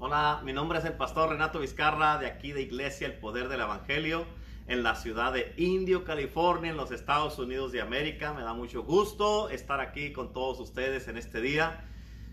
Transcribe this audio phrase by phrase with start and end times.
[0.00, 3.60] Hola, mi nombre es el pastor Renato Vizcarra de aquí de Iglesia El Poder del
[3.60, 4.26] Evangelio
[4.66, 8.34] en la ciudad de Indio, California, en los Estados Unidos de América.
[8.34, 11.88] Me da mucho gusto estar aquí con todos ustedes en este día.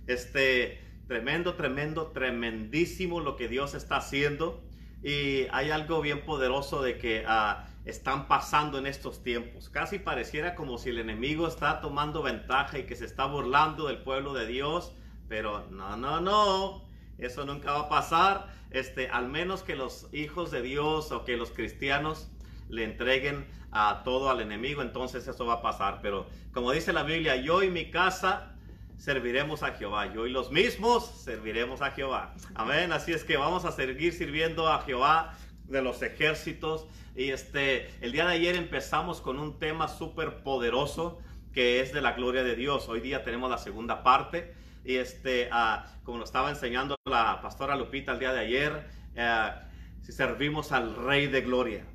[0.07, 4.63] Este tremendo, tremendo, tremendísimo lo que Dios está haciendo.
[5.03, 9.69] Y hay algo bien poderoso de que ah, están pasando en estos tiempos.
[9.69, 13.99] Casi pareciera como si el enemigo está tomando ventaja y que se está burlando del
[13.99, 14.93] pueblo de Dios.
[15.29, 16.90] Pero no, no, no.
[17.17, 18.47] Eso nunca va a pasar.
[18.71, 22.29] Este, al menos que los hijos de Dios o que los cristianos
[22.69, 25.99] le entreguen a todo al enemigo, entonces eso va a pasar.
[26.01, 28.55] Pero como dice la Biblia, yo y mi casa
[28.97, 30.13] serviremos a Jehová.
[30.13, 32.35] Yo y los mismos serviremos a Jehová.
[32.53, 32.91] Amén.
[32.91, 35.33] Así es que vamos a seguir sirviendo a Jehová
[35.67, 36.85] de los ejércitos.
[37.15, 41.19] Y este, el día de ayer empezamos con un tema súper poderoso
[41.51, 42.87] que es de la gloria de Dios.
[42.87, 44.53] Hoy día tenemos la segunda parte.
[44.83, 50.03] Y este, uh, como nos estaba enseñando la pastora Lupita el día de ayer, uh,
[50.03, 51.85] si servimos al Rey de Gloria.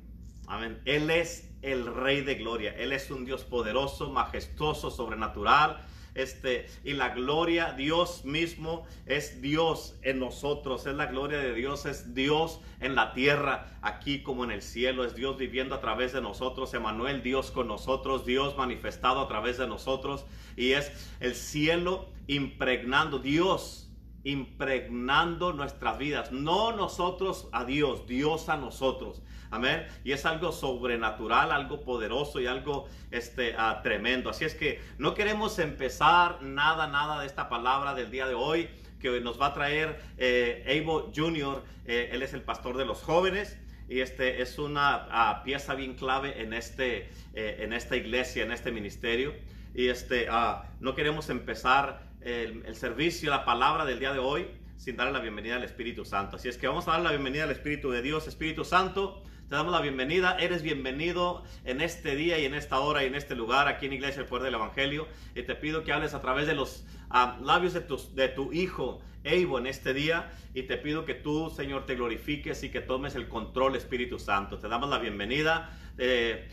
[0.47, 0.81] Amén.
[0.85, 2.73] Él es el Rey de Gloria.
[2.77, 5.85] Él es un Dios poderoso, majestuoso, sobrenatural
[6.17, 11.85] este, y la gloria, Dios mismo es Dios en nosotros, es la gloria de Dios,
[11.85, 16.13] es Dios en la tierra, aquí como en el cielo, es Dios viviendo a través
[16.13, 21.35] de nosotros, Emanuel, Dios con nosotros, Dios manifestado a través de nosotros, y es el
[21.35, 23.83] cielo impregnando, Dios
[24.23, 29.21] impregnando nuestras vidas, no nosotros a Dios, Dios a nosotros.
[29.49, 29.87] Amén.
[30.03, 34.29] Y es algo sobrenatural, algo poderoso y algo este, uh, tremendo.
[34.29, 38.69] Así es que no queremos empezar nada, nada de esta palabra del día de hoy
[38.99, 41.63] que nos va a traer eh, Evo Jr.
[41.85, 43.57] Eh, él es el pastor de los jóvenes
[43.89, 48.51] y este es una uh, pieza bien clave en, este, eh, en esta iglesia, en
[48.51, 49.33] este ministerio.
[49.73, 54.47] Y este, uh, no queremos empezar el, el servicio, la palabra del día de hoy
[54.77, 56.35] sin darle la bienvenida al Espíritu Santo.
[56.35, 58.27] Así es que vamos a darle la bienvenida al Espíritu de Dios.
[58.27, 60.37] Espíritu Santo, te damos la bienvenida.
[60.39, 63.93] Eres bienvenido en este día y en esta hora y en este lugar, aquí en
[63.93, 65.07] Iglesia El Poder del Evangelio.
[65.35, 69.57] Y te pido que hables a través de los um, labios de tu, Hijo, Evo,
[69.57, 70.31] en este día.
[70.53, 74.59] Y te pido que tú, Señor, te glorifiques y que tomes el control, Espíritu Santo.
[74.59, 75.71] Te damos la bienvenida.
[75.97, 76.47] Eh,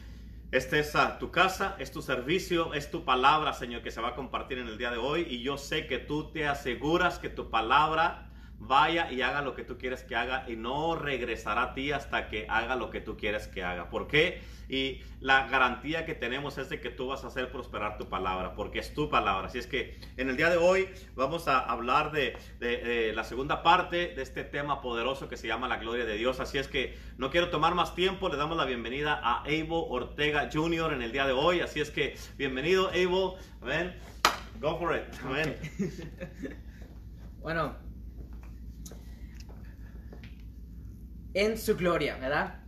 [0.57, 4.11] esta es a tu casa, es tu servicio, es tu palabra, Señor, que se va
[4.11, 5.27] a compartir en el día de hoy.
[5.29, 8.31] Y yo sé que tú te aseguras que tu palabra
[8.67, 12.29] vaya y haga lo que tú quieres que haga y no regresará a ti hasta
[12.29, 13.91] que haga lo que tú quieres que haga.
[13.91, 14.43] ¿Por qué?
[14.69, 18.55] Y la garantía que tenemos es de que tú vas a hacer prosperar tu palabra,
[18.55, 19.49] porque es tu palabra.
[19.49, 24.15] Así es que en el día de hoy vamos a hablar de, la segunda parte
[24.15, 26.41] de este tema poderoso que se llama la gloria de Dios.
[26.41, 30.49] Así es que no quiero tomar más tiempo, le damos la bienvenida a Evo Ortega
[30.53, 30.93] Jr.
[30.95, 31.61] en el día de hoy.
[31.61, 33.95] Así es que bienvenido Evo, amén.
[34.61, 35.57] Go for it, amén.
[35.75, 35.91] Okay.
[37.43, 37.77] bueno,
[41.35, 42.61] en su gloria, ¿verdad?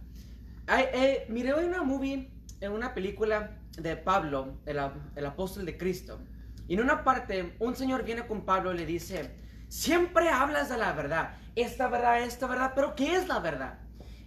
[0.66, 4.78] Ay, eh, miré hoy una movie, en una película de Pablo, el,
[5.14, 6.18] el, apóstol de Cristo.
[6.66, 9.30] Y en una parte, un señor viene con Pablo y le dice,
[9.68, 13.78] siempre hablas de la verdad, esta verdad, esta verdad, pero ¿qué es la verdad?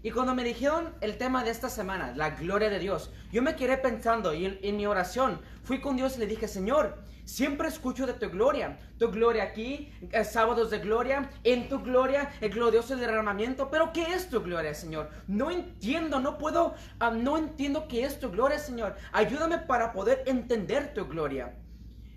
[0.02, 3.58] Y cuando me dijeron el tema de esta semana, la gloria de Dios, yo me
[3.58, 7.67] quedé pensando y en, en mi oración fui con Dios y le dije, Señor, Siempre
[7.67, 8.79] escucho de tu gloria.
[8.97, 13.69] Tu gloria aquí, eh, sábados de gloria, en tu gloria, el glorioso derramamiento.
[13.69, 15.12] Pero ¿qué es tu gloria, Señor?
[15.28, 18.95] No entiendo, no puedo, uh, no entiendo qué es tu gloria, Señor.
[19.12, 21.56] Ayúdame para poder entender tu gloria.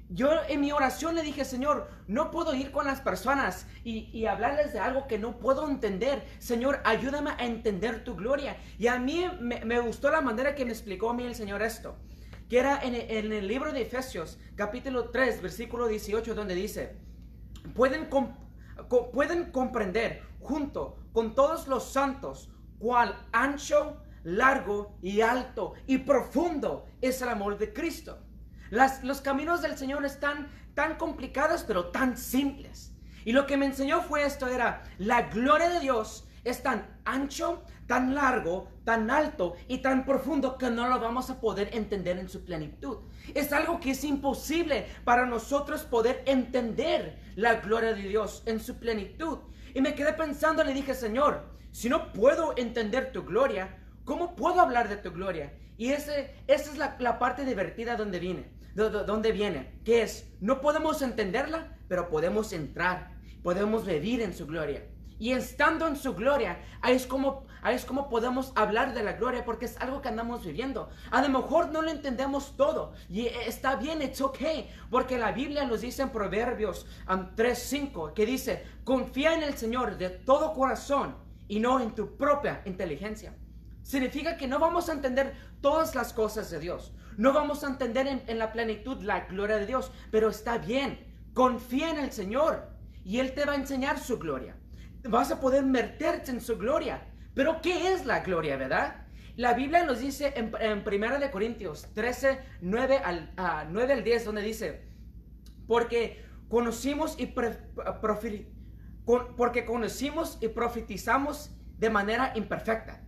[0.08, 4.24] Yo en mi oración le dije, Señor, no puedo ir con las personas y, y,
[4.24, 6.26] hablarles de algo que no puedo entender.
[6.38, 8.56] Señor, ayúdame a entender tu gloria.
[8.78, 11.60] Y a mí me, me gustó la manera que me explicó a mí el Señor
[11.60, 11.98] esto
[12.52, 16.98] que era en, el libro de Efesios, capítulo 3, versículo 18, donde dice,
[17.74, 18.10] pueden,
[19.10, 27.22] pueden comprender junto con todos los santos cuál ancho, largo y alto y profundo es
[27.22, 28.18] el amor de Cristo.
[28.68, 32.92] Las, los caminos del Señor están tan complicados pero tan simples.
[33.24, 37.62] Y lo que me enseñó fue esto, era la gloria de Dios es tan ancho,
[37.86, 42.28] tan largo, tan alto y tan profundo que no lo vamos a poder entender en
[42.28, 42.98] su plenitud.
[43.34, 48.78] Es algo que es imposible para nosotros poder entender la gloria de Dios en su
[48.78, 49.38] plenitud.
[49.74, 54.60] Y me quedé pensando, le dije, Señor, si no puedo entender tu gloria, ¿cómo puedo
[54.60, 55.52] hablar de tu gloria?
[55.78, 60.60] Y ese, esa es la, la parte divertida donde viene, donde viene, que es, no
[60.60, 63.12] podemos entenderla, pero podemos entrar,
[63.42, 64.82] podemos vivir en su gloria.
[65.22, 69.12] Y estando en su gloria, ahí es, como, ahí es como podemos hablar de la
[69.12, 70.90] gloria porque es algo que andamos viviendo.
[71.12, 75.64] A lo mejor no lo entendemos todo y está bien, it's okay, porque la Biblia
[75.64, 81.14] nos dice en Proverbios 3.5 que dice, confía en el Señor de todo corazón
[81.46, 83.32] y no en tu propia inteligencia.
[83.84, 86.94] Significa que no vamos a entender todas las cosas de Dios.
[87.16, 90.98] No vamos a entender en, en, la plenitud la gloria de Dios, pero está bien.
[91.32, 92.70] Confía en el Señor
[93.04, 94.56] y Él te va a enseñar su gloria.
[95.04, 97.02] Vas a poder meterte en su gloria.
[97.34, 99.06] Pero ¿qué es la gloria, verdad?
[99.36, 103.32] La Biblia nos dice en, en 1 Corintios 13, 9 al,
[103.70, 104.86] 9 al 10, donde dice,
[105.66, 107.34] porque conocimos y
[109.36, 113.02] porque conocimos y profetizamos de manera imperfecta.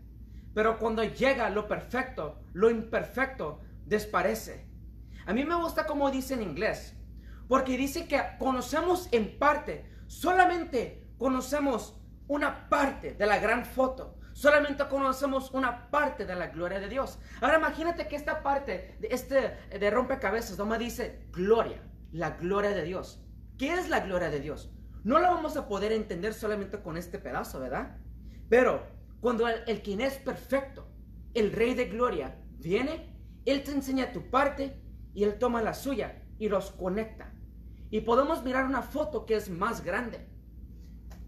[0.54, 4.66] Pero cuando llega lo perfecto, lo imperfecto desparece.
[5.26, 6.96] A mí me gusta como dice en inglés,
[7.48, 14.18] porque dice que conocemos en parte, solamente conocemos una parte de la gran foto.
[14.32, 17.18] Solamente conocemos una parte de la gloria de Dios.
[17.40, 22.82] Ahora imagínate que esta parte de este de rompecabezas donde dice gloria, la gloria de
[22.82, 23.22] Dios.
[23.58, 24.72] ¿Qué es la gloria de Dios?
[25.04, 27.98] No la vamos a poder entender solamente con este pedazo, ¿verdad?
[28.48, 28.82] Pero
[29.20, 30.88] cuando el, el quien es perfecto,
[31.34, 33.14] el rey de gloria, viene,
[33.44, 34.80] él te enseña tu parte
[35.12, 37.32] y él toma la suya y los conecta.
[37.90, 40.26] Y podemos mirar una foto que es más grande.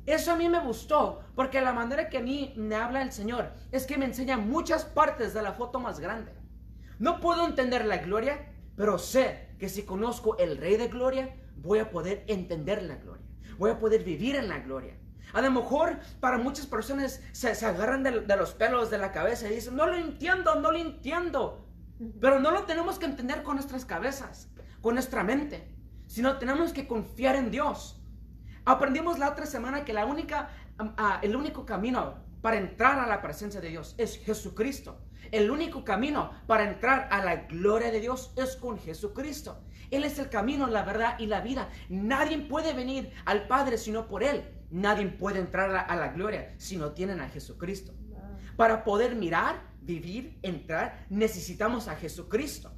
[0.06, 3.52] Eso a mí me gustó, porque la manera que a mí me habla el Señor
[3.72, 6.32] es que me enseña muchas partes de la foto más grande.
[7.00, 11.80] No puedo entender la gloria, pero sé que si conozco el Rey de Gloria, voy
[11.80, 13.26] a poder entender la gloria.
[13.58, 14.96] Voy a poder vivir en la gloria.
[15.32, 19.48] A lo mejor para muchas personas se, agarran de, de, los pelos de la cabeza
[19.48, 21.66] y dicen, no lo entiendo, no lo entiendo.
[22.20, 24.50] Pero no lo tenemos que entender con nuestras cabezas,
[24.80, 25.74] con nuestra mente,
[26.06, 27.95] sino tenemos que confiar en Dios.
[28.68, 33.22] Aprendimos la otra semana que la única, uh, el único camino para entrar a la
[33.22, 34.98] presencia de Dios es Jesucristo.
[35.30, 39.62] El único camino para entrar a la gloria de Dios es con Jesucristo.
[39.92, 41.68] Él es el camino, la verdad y la vida.
[41.88, 44.44] Nadie puede venir al Padre sino por Él.
[44.72, 47.94] Nadie puede entrar a la gloria si no tienen a Jesucristo.
[48.56, 52.72] Para poder mirar, vivir, entrar, necesitamos a Jesucristo.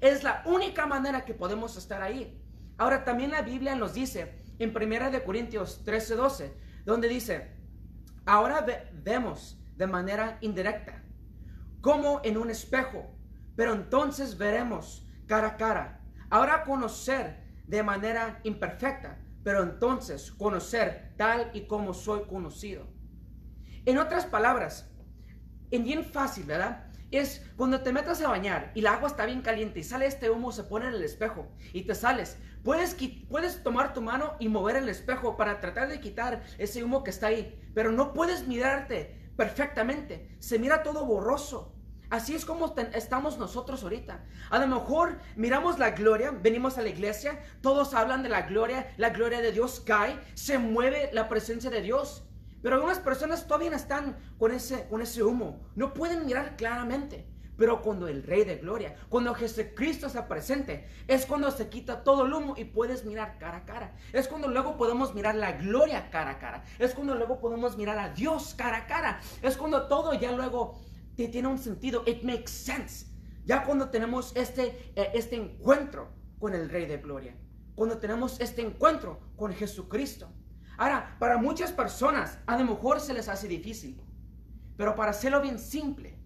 [0.00, 2.40] Es la única manera que podemos estar ahí.
[2.78, 6.52] Ahora también la Biblia nos dice en Primera de Corintios 13:12,
[6.84, 7.56] donde dice,
[8.26, 11.02] ahora vemos de manera indirecta,
[11.80, 13.14] como en un espejo,
[13.56, 16.00] pero entonces veremos cara a cara.
[16.30, 22.86] Ahora conocer de manera imperfecta, pero entonces conocer tal y como soy conocido.
[23.84, 24.90] En otras palabras,
[25.70, 26.83] en bien fácil, ¿verdad?
[27.16, 30.30] Es cuando te metas a bañar y el agua está bien caliente y sale este
[30.30, 32.38] humo, se pone en el espejo y te sales.
[32.62, 32.96] Puedes,
[33.28, 37.10] puedes tomar tu mano y mover el espejo para tratar de quitar ese humo que
[37.10, 40.36] está ahí, pero no puedes mirarte perfectamente.
[40.38, 41.74] Se mira todo borroso.
[42.10, 44.24] Así es como estamos nosotros ahorita.
[44.50, 48.92] A lo mejor miramos la gloria, venimos a la iglesia, todos hablan de la gloria,
[48.98, 52.23] la gloria de Dios cae, se mueve la presencia de Dios.
[52.64, 55.60] Pero algunas personas todavía están con ese, con ese humo.
[55.76, 57.28] No pueden mirar claramente.
[57.58, 62.24] Pero cuando el Rey de Gloria, cuando Jesucristo está presente, es cuando se quita todo
[62.24, 63.94] el humo y puedes mirar cara a cara.
[64.14, 66.64] Es cuando luego podemos mirar la gloria cara a cara.
[66.78, 69.20] Es cuando luego podemos mirar a Dios cara a cara.
[69.42, 70.80] Es cuando todo ya luego
[71.16, 72.02] tiene un sentido.
[72.06, 73.04] It makes sense.
[73.44, 76.08] Ya cuando tenemos este, eh, este encuentro
[76.38, 77.36] con el Rey de Gloria.
[77.74, 80.32] Cuando tenemos este encuentro con Jesucristo.
[80.76, 84.00] Ahora, para muchas personas a lo mejor se les hace difícil,
[84.76, 86.18] pero para hacerlo bien simple,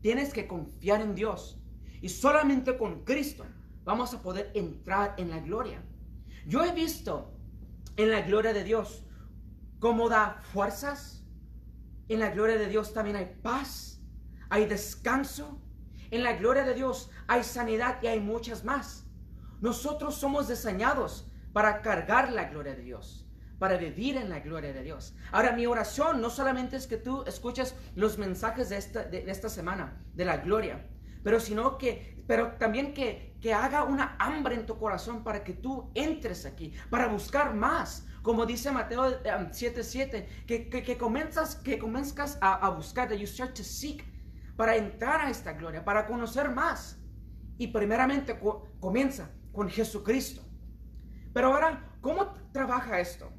[0.00, 1.60] tienes que confiar en Dios.
[2.02, 3.46] Y solamente con Cristo
[3.84, 5.82] vamos a poder entrar en la gloria.
[6.46, 7.32] Yo he visto
[7.96, 9.04] en la gloria de Dios
[9.78, 11.24] cómo da fuerzas.
[12.08, 14.00] En la gloria de Dios también hay paz,
[14.48, 15.60] hay descanso.
[16.10, 19.06] En la gloria de Dios hay sanidad y hay muchas más.
[19.60, 23.25] Nosotros somos diseñados para cargar la gloria de Dios
[23.58, 25.14] para vivir en la gloria de Dios.
[25.32, 29.48] Ahora, mi oración no solamente es que tú escuches los mensajes de esta, de, esta
[29.48, 30.86] semana, de la gloria,
[31.22, 35.54] pero sino que, pero también que, que haga una hambre en tu corazón para que
[35.54, 38.06] tú entres aquí, para buscar más.
[38.22, 43.16] Como dice Mateo 7:7, um, que, que, que, comienzas, que comienzas a, a buscar, that
[43.16, 44.04] you start seek,
[44.56, 46.98] para entrar a esta gloria, para conocer más.
[47.58, 48.38] Y primeramente
[48.80, 50.42] comienza con Jesucristo.
[51.32, 53.30] Pero ahora, ¿cómo trabaja esto?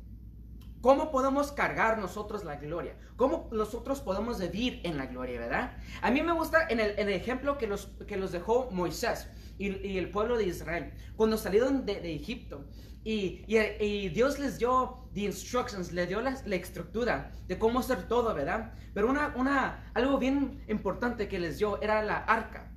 [0.82, 2.96] ¿Cómo podemos cargar nosotros la gloria?
[3.16, 5.78] ¿Cómo nosotros podemos vivir en la gloria, verdad?
[6.02, 9.28] A mí me gusta en el, ejemplo que los, que los dejó Moisés.
[9.58, 12.66] y, el pueblo de Israel, cuando salieron de, Egipto.
[13.04, 18.08] Y, y, Dios les dio the instructions, le dio la, la, estructura de cómo hacer
[18.08, 18.74] todo, ¿verdad?
[18.94, 22.72] Pero una, una, algo bien importante que les dio era la arca.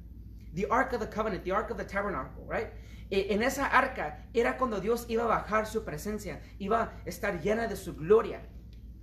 [0.54, 2.68] The Ark of the Covenant, the Ark of the Tabernacle, right?
[3.10, 7.40] E, en esa arca era cuando Dios iba a bajar su presencia, iba a estar
[7.40, 8.46] llena de su gloria.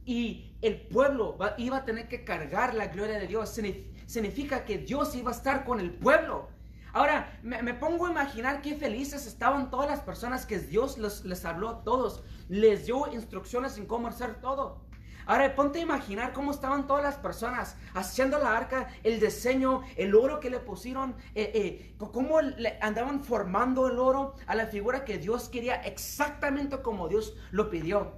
[0.06, 3.60] Y el pueblo iba a tener que cargar la gloria de Dios.
[4.06, 6.48] Significa que Dios iba a estar con el pueblo.
[6.94, 11.70] Ahora, me, pongo a imaginar qué felices estaban todas las personas que Dios les habló
[11.70, 12.24] a todos.
[12.48, 14.87] Les dio instrucciones en cómo hacer todo.
[15.28, 20.16] Ahora ponte a imaginar cómo estaban todas las personas haciendo la arca, el diseño, el
[20.16, 25.04] oro que le pusieron, eh, eh, cómo le andaban formando el oro a la figura
[25.04, 28.14] que Dios quería exactamente como Dios lo pidió.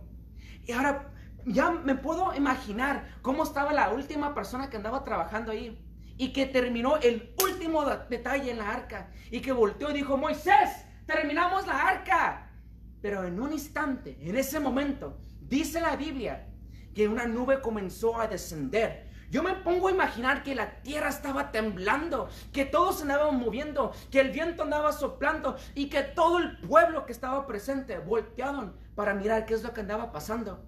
[0.68, 1.12] Y ahora
[1.48, 5.84] ya me puedo imaginar cómo estaba la última persona que andaba trabajando ahí
[6.16, 10.86] y que terminó el último detalle en la arca y que volteó y dijo, Moisés,
[11.08, 12.52] terminamos la arca.
[13.02, 16.49] Pero en un instante, en ese momento, dice la Biblia
[16.94, 19.10] que una nube comenzó a descender.
[19.32, 23.92] Yo me pongo a imaginar que la tierra estaba temblando, que todos se andaban moviendo,
[24.10, 29.14] que el viento andaba soplando y que todo el pueblo que estaba presente voltearon para
[29.14, 30.66] mirar qué es lo que andaba pasando.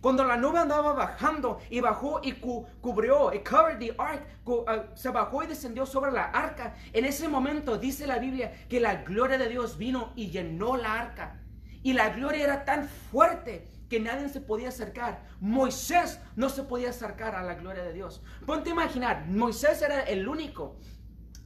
[0.00, 4.64] Cuando la nube andaba bajando y bajó y cubrió, y covered the ark, uh,
[4.94, 6.74] se bajó y descendió sobre la arca.
[6.92, 11.00] En ese momento dice la Biblia que la gloria de Dios vino y llenó la
[11.00, 11.40] arca.
[11.82, 15.24] Y la gloria era tan fuerte que nadie se podía acercar.
[15.40, 18.22] Moisés no se podía acercar a la gloria de Dios.
[18.46, 20.76] Ponte a imaginar, Moisés era el único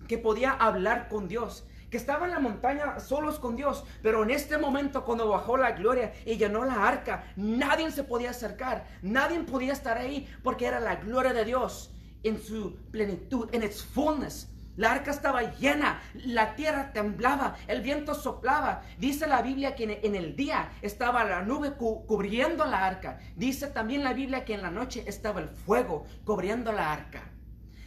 [0.07, 4.31] que podía hablar con Dios que estaba en la montaña solos con Dios, pero en
[4.31, 9.41] este momento cuando bajó la gloria y llenó la arca, nadie se podía acercar, nadie
[9.41, 11.91] podía estar ahí porque era la gloria de Dios
[12.23, 14.51] en su plenitud, en its fullness.
[14.79, 18.83] La arca estaba llena, la tierra temblaba, el viento soplaba.
[18.97, 23.19] Dice la Biblia que en el día estaba la nube cubriendo la arca.
[23.35, 27.29] Dice también la Biblia que en la noche estaba el fuego cubriendo la arca.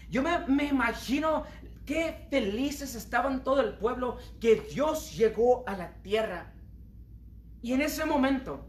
[0.09, 1.45] Yo me, me imagino
[1.85, 6.51] qué felices estaban todo el pueblo que Dios llegó a la tierra.
[7.61, 8.67] Y en ese momento,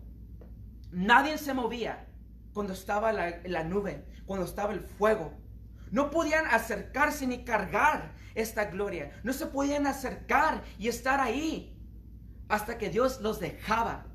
[0.92, 2.06] nadie se movía
[2.54, 5.41] cuando estaba la, la nube, cuando estaba el fuego.
[5.92, 9.12] No podían acercarse ni cargar esta gloria.
[9.22, 11.78] No se podían acercar y estar ahí
[12.49, 14.06] hasta que Dios los dejaba.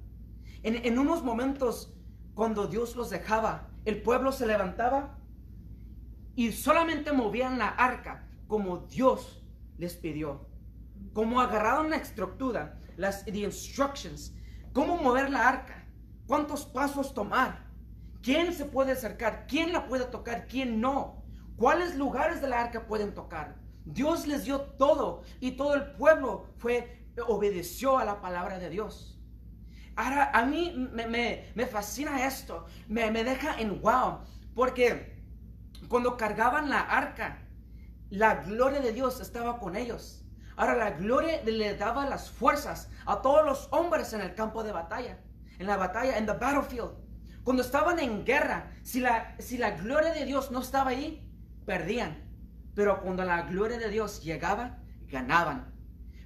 [0.64, 1.94] En, unos momentos,
[2.34, 5.20] cuando Dios los dejaba, el pueblo se levantaba
[6.36, 9.46] y solamente movían la arca como Dios
[9.78, 10.50] les pidió.
[11.14, 14.36] Como agarraron la estructura, las the instructions,
[14.74, 15.88] cómo mover la arca,
[16.26, 17.68] cuántos pasos tomar,
[18.24, 21.27] quién se puede acercar, quién la puede tocar, quién no.
[21.58, 23.56] ¿Cuáles lugares de la arca pueden tocar?
[23.84, 29.20] Dios les dio todo y todo el pueblo fue, obedeció a la palabra de Dios.
[29.96, 34.20] Ahora, a mí me, fascina esto, me, me deja en wow,
[34.54, 35.18] porque
[35.90, 37.40] cuando cargaban la arca,
[38.12, 40.24] la gloria de Dios estaba con ellos.
[40.56, 44.72] Ahora la gloria le daba las fuerzas a todos los hombres en el campo de
[44.72, 45.20] batalla,
[45.58, 46.92] en la batalla, en the battlefield.
[47.44, 51.27] Cuando estaban en guerra, si la, si la gloria de Dios no estaba ahí,
[51.68, 52.24] perdían.
[52.74, 54.80] Pero cuando la gloria de Dios llegaba,
[55.12, 55.76] ganaban.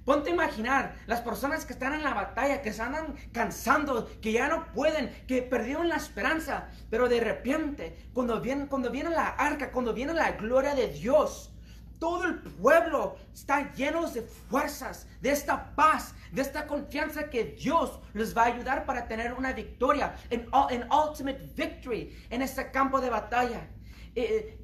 [0.04, 4.32] Ponte a imaginar las personas que están en la batalla, que se andan cansando, que
[4.32, 6.68] ya no pueden, que perdieron la esperanza.
[6.90, 11.52] Pero de repente, cuando viene, cuando viene la arca, cuando viene la gloria de Dios,
[11.98, 18.00] todo el pueblo está lleno de fuerzas, de esta paz, de esta confianza que Dios
[18.12, 20.48] les va a ayudar para tener una victoria, en
[20.90, 23.68] ultimate victory en este campo de batalla.
[24.14, 24.61] Eh, eh,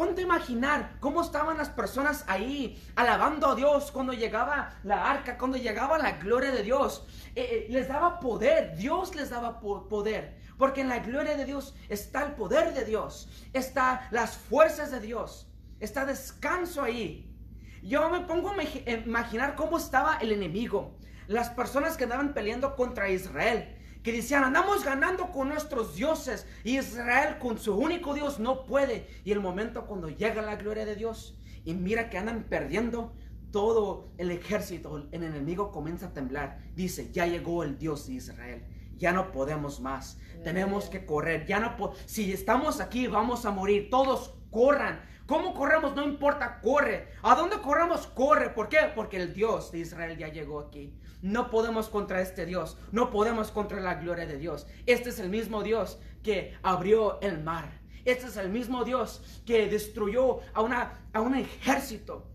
[0.00, 5.36] Ponte a imaginar cómo estaban las personas ahí alabando a Dios cuando llegaba la arca,
[5.36, 7.04] cuando llegaba la gloria de Dios.
[7.34, 10.38] Eh, eh, les daba poder, Dios les daba poder.
[10.56, 15.00] Porque en la gloria de Dios está el poder de Dios, está las fuerzas de
[15.00, 17.30] Dios, está descanso ahí.
[17.82, 18.62] Yo me pongo a
[19.04, 24.84] imaginar cómo estaba el enemigo, las personas que andaban peleando contra Israel que decían, andamos
[24.84, 26.46] ganando con nuestros dioses.
[26.64, 29.06] Israel con su único Dios no puede.
[29.24, 33.12] Y el momento cuando llega la gloria de Dios y mira que andan perdiendo,
[33.50, 36.60] todo el ejército, el enemigo comienza a temblar.
[36.74, 38.64] Dice, ya llegó el Dios de Israel.
[38.96, 40.18] Ya no podemos más.
[40.44, 41.46] Tenemos que correr.
[41.46, 43.88] Ya no si estamos aquí vamos a morir.
[43.90, 45.00] Todos corran.
[45.30, 45.94] ¿Cómo corremos?
[45.94, 47.12] No importa, corre.
[47.22, 48.08] ¿A dónde corremos?
[48.08, 48.50] Corre.
[48.50, 48.78] ¿Por qué?
[48.96, 50.92] Porque el Dios de Israel ya llegó aquí.
[51.22, 52.76] No podemos contra este Dios.
[52.90, 54.66] No podemos contra la gloria de Dios.
[54.86, 57.80] Este es el mismo Dios que abrió el mar.
[58.04, 62.26] Este es el mismo Dios que destruyó a, una, a un ejército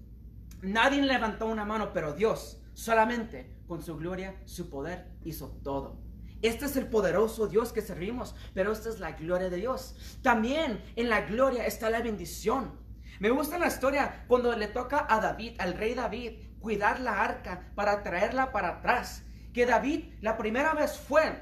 [0.61, 5.99] Nadie levantó una mano, pero Dios solamente con su gloria, su poder hizo todo.
[6.41, 9.95] Este es el poderoso Dios que servimos, pero esta es la gloria de Dios.
[10.21, 12.84] También en la gloria está la bendición.
[13.19, 17.71] Me gusta la historia cuando le toca a David, al rey David, cuidar la arca
[17.73, 19.23] para traerla para atrás.
[19.53, 21.41] Que David la primera vez fue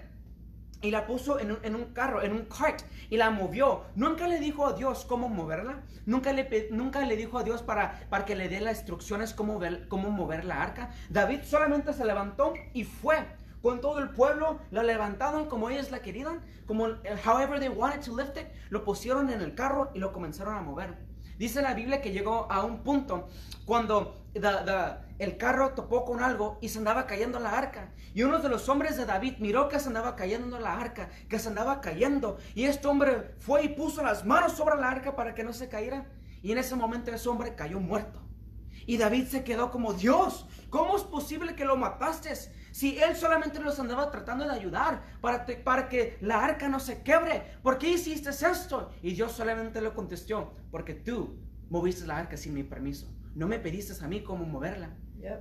[0.84, 3.86] y la puso en un, carro, en un cart, y la movió.
[3.96, 5.82] Nunca le dijo a Dios cómo moverla.
[6.06, 9.60] Nunca le, nunca le dijo a Dios para, para que le dé las instrucciones cómo,
[9.88, 10.92] cómo mover la arca.
[11.10, 13.26] David solamente se levantó y fue.
[13.62, 16.84] Con todo el pueblo la levantaron como ellos la querían, como
[17.26, 20.62] however they wanted to lift it, lo pusieron en el carro y lo comenzaron a
[20.62, 21.13] mover.
[21.38, 23.28] Dice la Biblia que llegó a un punto
[23.66, 24.24] cuando
[25.20, 27.92] el carro topó con algo y se andaba cayendo la arca.
[28.14, 31.40] Y uno de los hombres de David miró que se andaba cayendo la arca, que
[31.40, 32.38] se andaba cayendo.
[32.56, 35.70] Y este hombre fue y puso las manos sobre la arca para que no se
[35.70, 36.06] cayera.
[36.42, 38.22] Y en ese momento ese hombre cayó muerto.
[38.86, 42.34] Y David se quedó como, Dios, ¿cómo es posible que lo mataste?
[42.74, 47.04] Si él solamente los andaba tratando de ayudar para, para que la arca no se
[47.04, 48.90] quebre, ¿por qué hiciste esto?
[49.04, 51.38] Y Dios solamente le contestó, porque tú
[51.70, 53.14] moviste la arca sin mi permiso.
[53.36, 54.90] No me pediste a mí cómo moverla.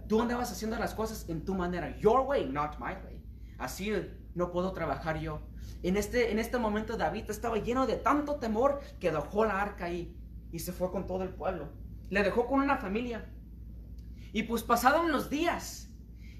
[0.09, 1.97] Tú andabas haciendo las cosas en tu manera.
[1.97, 3.25] Your way, not my way.
[3.57, 3.91] Así
[4.35, 5.41] no puedo trabajar yo.
[5.83, 9.87] En este, en este momento David estaba lleno de tanto temor que dejó la arca
[9.87, 10.15] ahí
[10.51, 11.71] y se fue con todo el pueblo.
[12.11, 13.25] Le dejó con una familia.
[14.35, 15.89] Y pues pasaron los días.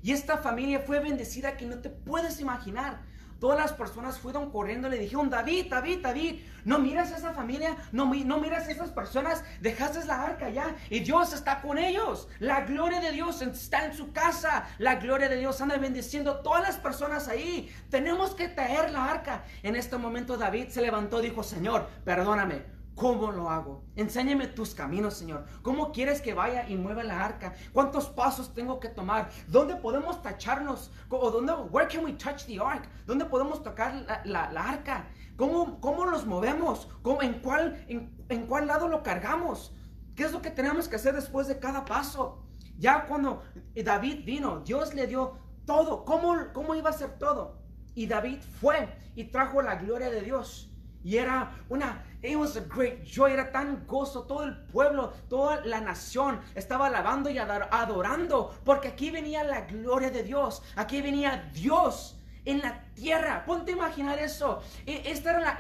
[0.03, 3.01] Y esta familia fue bendecida que no te puedes imaginar.
[3.43, 7.77] Todas las personas fueron corriendo le dijeron, David, David, David, no miras a esa familia,
[7.91, 12.29] no, no miras a esas personas, dejaste la arca ya y Dios está con ellos.
[12.39, 16.43] La gloria de Dios está en su casa, la gloria de Dios anda bendiciendo a
[16.45, 17.69] todas las personas ahí.
[17.91, 19.43] Tenemos que traer la arca.
[19.65, 22.63] En este momento David se levantó y dijo, Señor, perdóname,
[22.95, 23.85] ¿Cómo lo hago?
[23.97, 25.47] Enséñame tus caminos, Señor.
[25.63, 27.55] ¿Cómo quieres que vaya y mueva la arca?
[27.73, 29.31] ¿Cuántos pasos tengo que tomar?
[29.49, 30.91] ¿Dónde podemos tacharnos?
[31.09, 32.87] ¿O dónde, where can we touch the ark?
[33.07, 35.09] ¿Dónde podemos tocar la, arca?
[35.37, 36.89] ¿Cómo, ¿Cómo los movemos?
[37.01, 39.75] ¿Cómo, en, cuál, en, cuál lado lo cargamos?
[40.15, 42.45] ¿Qué es lo que tenemos que hacer después de cada paso?
[42.79, 43.43] Ya cuando
[43.75, 46.05] David vino, Dios le dio todo.
[46.05, 47.63] ¿Cómo, cómo iba a ser todo?
[47.95, 50.69] Y David fue y trajo la gloria de Dios.
[51.05, 55.65] Y era una, it was a great joy, era tan gozo, todo el pueblo, toda
[55.65, 61.51] la nación estaba alabando y adorando, porque aquí venía la gloria de Dios, aquí venía
[61.53, 63.45] Dios en la tierra.
[63.45, 64.63] Ponte a imaginar eso.
[64.87, 65.59] E, esta era la,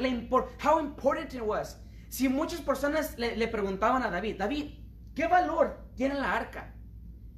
[0.64, 1.78] how important it was.
[2.08, 4.74] Si muchas personas le, le preguntaban a David, David,
[5.14, 6.74] ¿qué valor tiene la arca?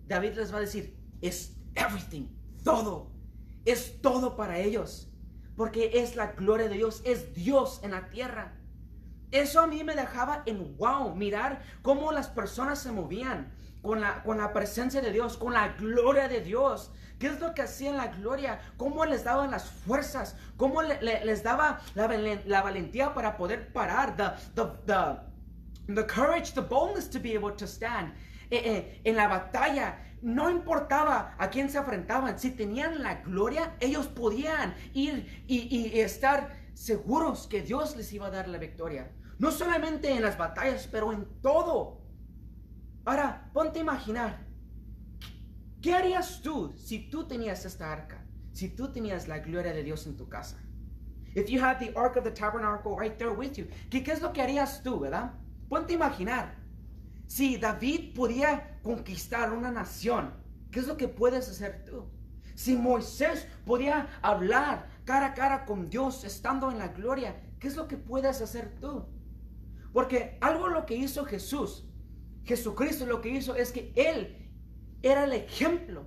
[0.07, 2.29] David les va a decir, es everything,
[2.63, 3.11] todo,
[3.65, 5.11] es todo para ellos
[5.57, 8.57] porque es la gloria de Dios, es Dios en la tierra.
[9.35, 14.23] Eso a mí me dejaba en wow, mirar cómo las personas se movían con la,
[14.23, 16.93] con la presencia de Dios, con la gloria de Dios.
[17.19, 18.61] ¿Qué es lo que hacían la gloria?
[18.77, 20.37] ¿Cómo les daban las fuerzas?
[20.57, 24.17] ¿Cómo les daba la, valentía para poder parar?
[24.17, 28.15] The, the, the, courage, the boldness to be able to stand.
[28.53, 33.75] Eh, eh, en la batalla no importaba a quién se enfrentaban, si tenían la gloria,
[33.81, 39.11] ellos podían ir y, estar seguros que Dios les iba a dar la victoria.
[39.39, 42.01] No solamente en las batallas, pero en todo.
[43.05, 44.47] Ahora, ponte a imaginar,
[45.83, 48.25] ¿qué harías tú si tú tenías esta arca?
[48.53, 50.59] Si tú tenías la gloria de Dios en tu casa.
[51.35, 54.23] If you had the ark of the tabernacle right there with you, ¿qué, qué es
[54.23, 55.33] lo que harías tú, verdad?
[55.69, 56.55] Ponte a imaginar.
[57.27, 60.33] Si David podía conquistar una nación,
[60.71, 62.09] ¿qué es lo que puedes hacer tú?
[62.55, 67.77] Si Moisés podía hablar cara a cara con Dios estando en la gloria, ¿qué es
[67.77, 69.05] lo que puedes hacer tú?
[69.95, 71.89] Porque algo lo que hizo Jesús,
[72.43, 74.51] Jesucristo lo que hizo es que Él
[75.03, 76.05] era el ejemplo.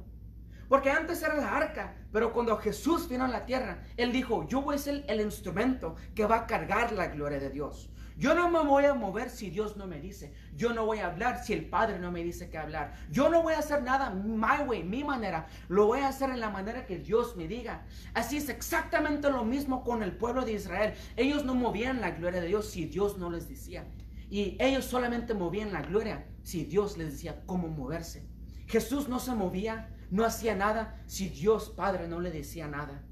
[0.68, 4.62] Porque antes era la arca, pero cuando Jesús vino a la tierra, Él dijo, yo
[4.62, 7.90] voy a ser el instrumento que va a cargar la gloria de Dios.
[8.18, 10.34] Yo no me voy a mover si Dios no me dice.
[10.56, 12.94] Yo no voy a hablar si el Padre no me dice que hablar.
[13.12, 15.48] Yo no voy a hacer nada my way, mi manera.
[15.68, 17.86] Lo voy a hacer en la manera que Dios me diga.
[18.16, 20.96] Así es exactamente lo mismo con el pueblo de Israel.
[21.16, 23.86] Ellos no movían la gloria de Dios si Dios no les decía.
[24.32, 28.28] Y ellos solamente movían la gloria si Dios les decía cómo moverse.
[28.66, 33.04] Jesús no se movía, no hacía nada si Dios Padre no le decía nada.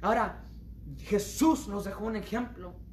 [0.00, 0.44] Ahora,
[0.96, 2.87] Jesús nos dejó un ejemplo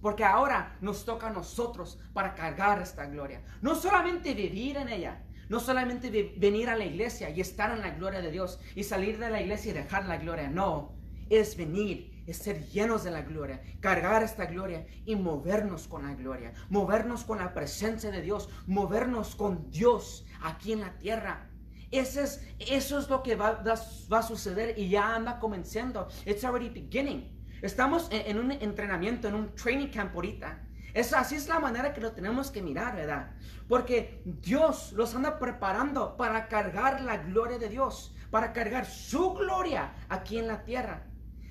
[0.00, 3.42] porque ahora nos toca a nosotros para cargar esta gloria.
[3.62, 7.90] No solamente vivir en ella, no solamente venir a la iglesia y estar en la
[7.90, 10.48] gloria de Dios y salir de la iglesia y dejar la gloria.
[10.48, 10.94] No,
[11.30, 16.14] es venir es ser llenos de la gloria, cargar esta gloria y movernos con la
[16.14, 21.50] gloria, movernos con la presencia de Dios, movernos con Dios aquí en la tierra.
[21.90, 26.08] Ese es, eso es lo que va, va, a suceder y ya anda comenzando.
[26.26, 27.37] It's already beginning.
[27.62, 30.64] Estamos en, un entrenamiento, en un training camp ahorita.
[30.94, 33.32] Es, así es la manera que lo tenemos que mirar, ¿verdad?
[33.68, 39.92] Porque Dios los anda preparando para cargar la gloria de Dios, para cargar su gloria
[40.08, 41.06] aquí en la tierra.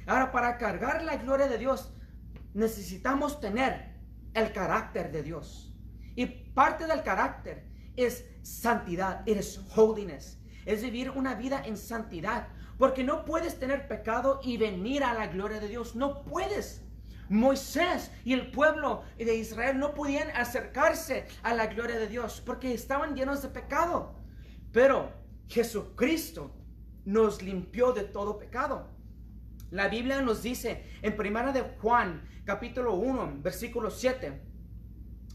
[0.06, 1.94] Ahora, para cargar la gloria de Dios,
[2.54, 3.98] necesitamos tener
[4.34, 5.76] el carácter de Dios.
[6.16, 12.48] Y parte del carácter es santidad, es holiness, es vivir una vida en santidad.
[12.78, 15.96] Porque no puedes tener pecado y venir a la gloria de Dios.
[15.96, 16.84] No puedes.
[17.30, 22.74] Moisés y el pueblo de Israel no podían acercarse a la gloria de Dios porque
[22.74, 24.16] estaban llenos de pecado.
[24.72, 25.12] Pero
[25.48, 26.56] Jesucristo
[27.06, 28.88] nos limpió de todo pecado.
[29.72, 34.42] La Biblia nos dice en Primera de Juan, capítulo 1, versículo 7,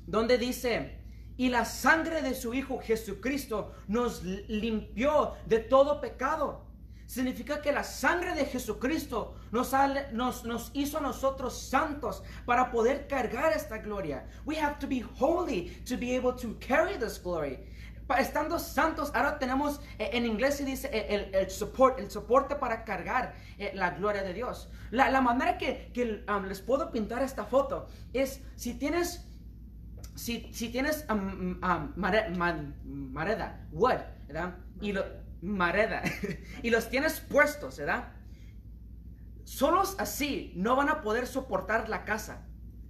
[0.07, 0.98] donde dice,
[1.37, 6.71] y la sangre de su Hijo Jesucristo nos limpió de todo pecado
[7.07, 9.73] significa que la sangre de Jesucristo nos,
[10.12, 14.27] nos, nos, hizo a nosotros santos para poder cargar esta gloria.
[14.45, 17.59] We have to be holy to be able to carry this glory.
[18.19, 22.57] Estando santos, ahora tenemos, eh, en inglés se dice eh, el, el, support, el soporte
[22.57, 24.69] para cargar eh, la gloria de Dios.
[24.91, 29.27] La, la manera que, que um, les puedo pintar esta foto es si tienes,
[30.15, 34.57] si, si tienes um, um, mareda, wood, ¿verdad?
[34.81, 35.05] Y lo,
[35.42, 36.02] mareda
[36.62, 38.12] y los tienes puestos, ¿verdad?
[39.44, 42.46] Solos así no van a poder soportar la casa.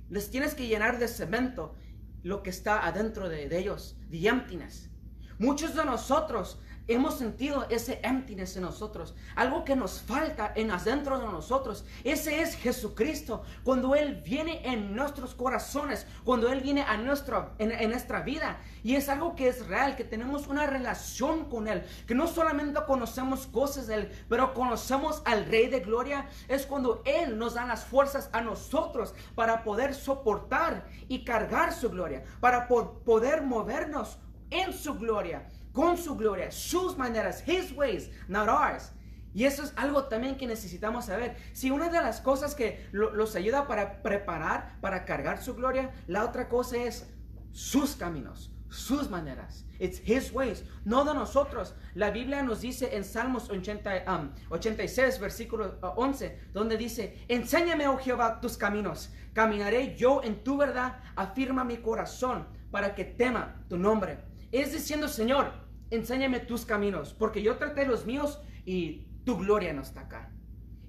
[0.08, 1.74] Les tienes que llenar de cemento
[2.22, 4.90] lo que está adentro de, de ellos, the emptiness.
[5.38, 11.18] Muchos de nosotros hemos sentido ese emptiness en nosotros, algo que nos falta en adentro
[11.18, 11.84] de nosotros.
[12.04, 13.42] Ese es Jesucristo.
[13.64, 18.58] Cuando Él viene en nuestros corazones, cuando Él viene a nuestro, en, nuestra vida.
[18.82, 22.80] Y es algo que es real, que tenemos una relación con Él, que no solamente
[22.86, 26.26] conocemos cosas de Él, pero conocemos al Rey de Gloria.
[26.48, 31.90] Es cuando Él nos da las fuerzas a nosotros para poder soportar y cargar su
[31.90, 34.18] gloria, para poder movernos
[34.50, 38.92] en su gloria con su gloria, sus maneras, his ways, not ours.
[39.34, 41.36] Y eso es algo también que necesitamos saber.
[41.52, 46.24] Si una de las cosas que los ayuda para preparar, para cargar su gloria, la
[46.24, 47.08] otra cosa es
[47.52, 49.64] sus caminos, sus maneras.
[49.78, 51.74] It's his ways, no de nosotros.
[51.94, 54.04] La Biblia nos dice en Salmos 80,
[54.50, 59.10] 86, um, versículo 11, uh, donde dice, enséñame, oh Jehová, tus caminos.
[59.32, 64.18] Caminaré yo en tu verdad, afirma mi corazón para que tema tu nombre.
[64.52, 65.61] Es diciendo, Señor,
[65.92, 70.32] enséñame tus caminos, porque yo traté los míos y tu gloria no está acá.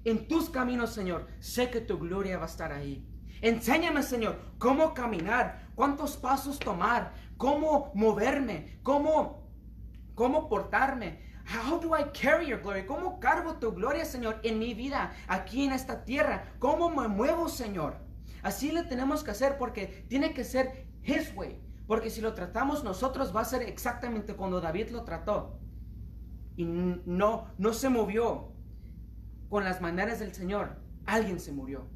[0.04, 3.06] En tus caminos, Señor, sé que tu gloria va a estar ahí.
[3.40, 9.50] Enséñame, Señor, cómo caminar, cuántos pasos tomar, cómo moverme, cómo,
[10.14, 11.22] cómo portarme.
[11.46, 12.86] How do I carry your glory?
[12.86, 16.54] ¿Cómo cargo tu gloria, Señor, en mi vida, aquí en esta tierra?
[16.58, 17.98] ¿Cómo me muevo, Señor?
[18.42, 21.60] Así le tenemos que hacer porque tiene que ser His way.
[21.86, 25.58] Porque si lo tratamos nosotros va a ser exactamente cuando David lo trató.
[26.56, 28.52] Y no, no se movió
[29.48, 30.76] con las maneras del Señor.
[31.04, 31.86] Alguien se murió.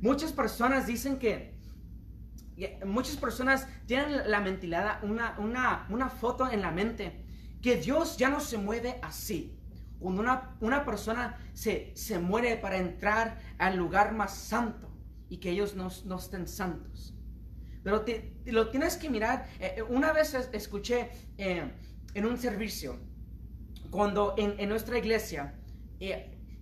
[0.00, 1.58] Muchas personas dicen que,
[2.86, 7.24] muchas personas tienen la mentilada, una, una, una foto en la mente,
[7.62, 9.58] que Dios ya no se mueve así.
[9.98, 14.90] Cuando una, una persona se, se muere para entrar al lugar más santo
[15.28, 17.13] y que ellos no, no estén santos.
[17.84, 18.02] Pero
[18.46, 19.46] lo tienes que mirar.
[19.60, 21.70] Eh, eh, una vez escuché eh,
[22.14, 22.98] en un servicio,
[23.90, 25.54] cuando en, nuestra iglesia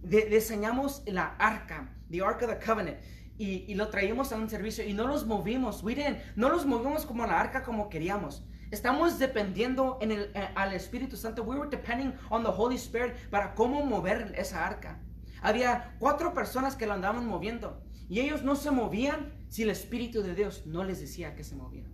[0.03, 2.99] diseñamos la arca, the Ark of the Covenant,
[3.39, 7.25] y, lo traíamos a un servicio y no los movimos, we no los movimos como
[7.27, 8.45] la arca como queríamos.
[8.71, 11.43] Estamos dependiendo en el, al Espíritu Santo.
[11.43, 14.99] We were depending on the Holy Spirit para cómo mover esa arca.
[15.43, 20.20] Había cuatro personas que lo andaban moviendo y ellos no se movían si el Espíritu
[20.22, 21.90] de Dios no les decía que se movieran.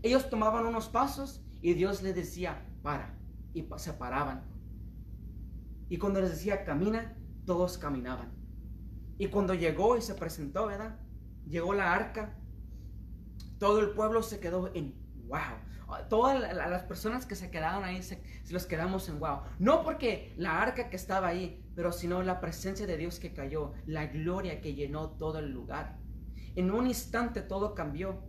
[0.00, 3.18] Ellos tomaban unos pasos y Dios les decía, para,
[3.52, 4.44] y se paraban.
[5.88, 8.30] Y cuando les decía, camina, todos caminaban.
[9.18, 11.00] Y cuando llegó y se presentó, ¿verdad?
[11.48, 12.38] Llegó la arca,
[13.58, 14.94] todo el pueblo se quedó en
[15.26, 15.40] wow.
[16.08, 19.40] Todas las personas que se quedaron ahí, se, los quedamos en wow.
[19.58, 23.72] No porque la arca que estaba ahí, pero sino la presencia de Dios que cayó,
[23.86, 25.98] la gloria que llenó todo el lugar.
[26.56, 28.22] En un instante todo cambió.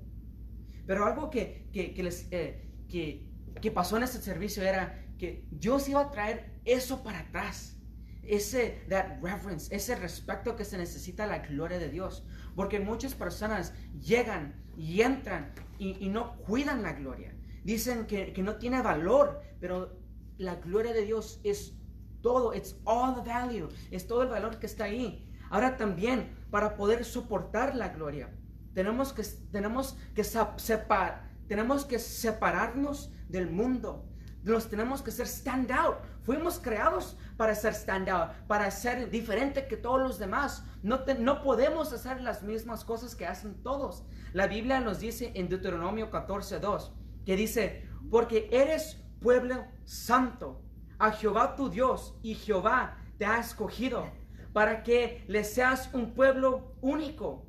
[0.86, 3.30] Pero algo que, que, les, eh, que,
[3.62, 7.78] que pasó en este servicio era que Dios iba a traer eso para atrás.
[8.24, 12.24] ese that reverence, ese respeto que se necesita a la gloria de Dios.
[12.56, 17.34] Porque muchas personas llegan y entran y, no cuidan la gloria.
[17.64, 20.00] Dicen que, que no tiene valor, pero
[20.38, 21.76] la gloria de Dios es
[22.22, 25.28] todo, it's all the value, es todo el valor que está ahí.
[25.50, 28.30] Ahora también, para poder soportar la gloria,
[28.74, 34.08] tenemos que, tenemos que, separ, tenemos que separarnos del mundo.
[34.44, 35.98] Nos tenemos que ser stand out.
[36.24, 40.64] Fuimos creados para ser stand out, para ser diferente que todos los demás.
[40.82, 44.04] No, no podemos hacer las mismas cosas que hacen todos.
[44.34, 46.92] La Biblia nos dice en Deuteronomio 14:2
[47.26, 50.62] que dice, porque eres pueblo santo
[51.00, 54.10] a Jehová tu Dios y Jehová te ha escogido
[54.54, 57.46] para que le seas un pueblo único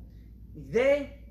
[0.53, 1.25] de,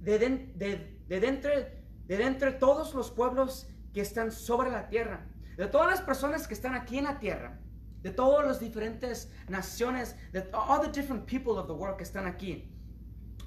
[0.00, 6.00] de, de, de, de todos los pueblos que están sobre la tierra, de todas las
[6.00, 7.60] personas que están aquí en la tierra,
[8.02, 12.26] de todas las diferentes naciones, de all the different people of the world que están
[12.26, 12.73] aquí.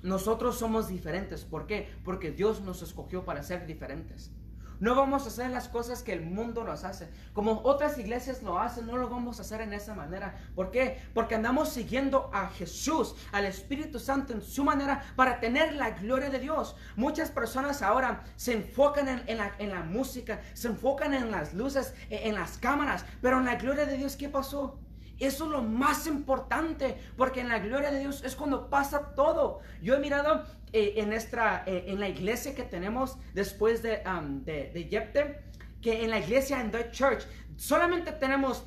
[0.03, 1.45] Nosotros somos diferentes.
[1.45, 1.89] ¿Por qué?
[2.03, 4.31] Porque Dios nos escogió para ser diferentes.
[4.79, 7.09] No vamos a hacer las cosas que el mundo nos hace.
[7.33, 10.35] Como otras iglesias lo hacen, no lo vamos a hacer en esa manera.
[10.53, 11.01] ¿Por qué?
[11.15, 16.29] Porque andamos siguiendo a Jesús, al Espíritu Santo en su manera para tener la gloria
[16.29, 16.75] de Dios.
[16.95, 21.95] Muchas personas ahora se enfocan en, la, en la, música, se enfocan en las luces,
[22.11, 24.79] en las cámaras, pero en la gloria de Dios, ¿qué pasó?
[25.19, 29.61] Eso es lo más importante, porque en la gloria de Dios es cuando pasa todo.
[29.81, 34.43] Yo he mirado eh, en, nuestra, eh, en la iglesia que tenemos después de, um,
[34.43, 35.43] de, de Yepte,
[35.81, 37.25] que en la iglesia en The Church
[37.55, 38.65] solamente tenemos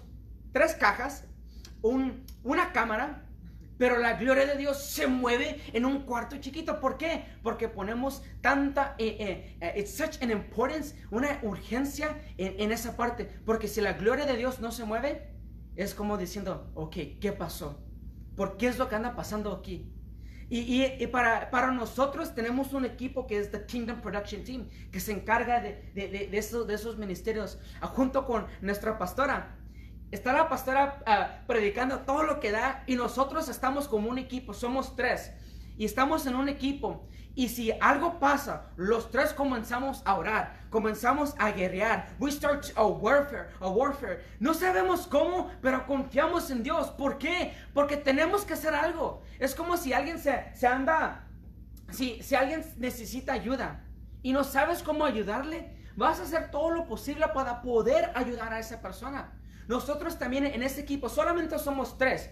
[0.53, 1.25] tres cajas,
[1.83, 3.27] un, una cámara,
[3.79, 6.81] pero la gloria de Dios se mueve en un cuarto chiquito.
[6.81, 7.25] ¿Por qué?
[7.43, 13.25] Porque ponemos tanta, eh, it's such an importance, una urgencia en, en, esa parte.
[13.47, 15.30] Porque si la gloria de Dios no se mueve,
[15.83, 17.83] es como diciendo, ok, ¿qué pasó?
[18.37, 19.91] ¿Por qué es lo que anda pasando aquí?
[20.53, 25.61] Y, para, nosotros tenemos un equipo que es The Kingdom Production Team, que se encarga
[25.61, 29.57] de, esos, ministerios, ah, junto con nuestra pastora.
[30.11, 34.53] Está la pastora uh, predicando todo lo que da y nosotros estamos como un equipo,
[34.53, 35.33] somos tres
[35.81, 41.35] y estamos en un equipo y si algo pasa, los tres comenzamos a orar, comenzamos
[41.39, 42.15] a guerrear.
[42.19, 44.23] We start a warfare, a warfare.
[44.41, 46.91] No sabemos cómo, pero confiamos en Dios.
[46.91, 47.55] ¿Por qué?
[47.73, 49.23] Porque tenemos que hacer algo.
[49.39, 51.27] Es como si alguien se, se anda,
[51.89, 53.87] si, si alguien necesita ayuda
[54.23, 58.59] y no sabes cómo ayudarle, vas a hacer todo lo posible para poder ayudar a
[58.59, 59.33] esa persona.
[59.67, 62.29] Nosotros también en ese equipo solamente somos tres.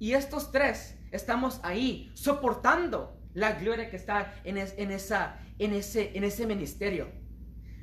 [0.00, 6.24] Y estos tres estamos ahí soportando la gloria que está en, esa, en, ese, en
[6.24, 7.08] ese ministerio.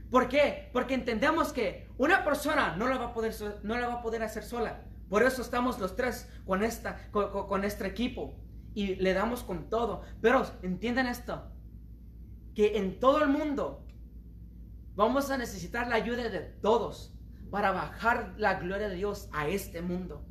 [0.10, 0.70] ¿Por qué?
[0.74, 4.24] Porque entendemos que una persona no la va a poder, no la va a poder
[4.24, 4.84] hacer sola.
[5.10, 8.36] Por eso estamos los tres con, esta, con, con este equipo
[8.74, 10.02] y le damos con todo.
[10.22, 11.52] Pero entiendan esto,
[12.54, 13.86] que en todo el mundo
[14.96, 17.14] vamos a necesitar la ayuda de todos
[17.50, 20.26] para bajar la gloria de Dios a este mundo.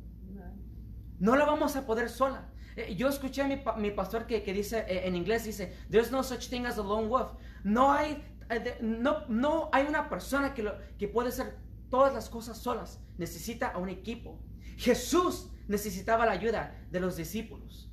[1.19, 2.50] No la vamos a poder sola.
[2.75, 6.23] Eh, yo escuché a mi, pastor que, que, dice eh, en inglés, dice, there's no
[6.23, 7.31] such thing as a lone wolf.
[7.63, 11.57] No hay, eh, no, no hay una persona que, lo, que puede hacer
[11.89, 13.01] todas las cosas solas.
[13.17, 14.39] Necesita a un equipo.
[14.77, 17.91] Jesús necesitaba la ayuda de los discípulos.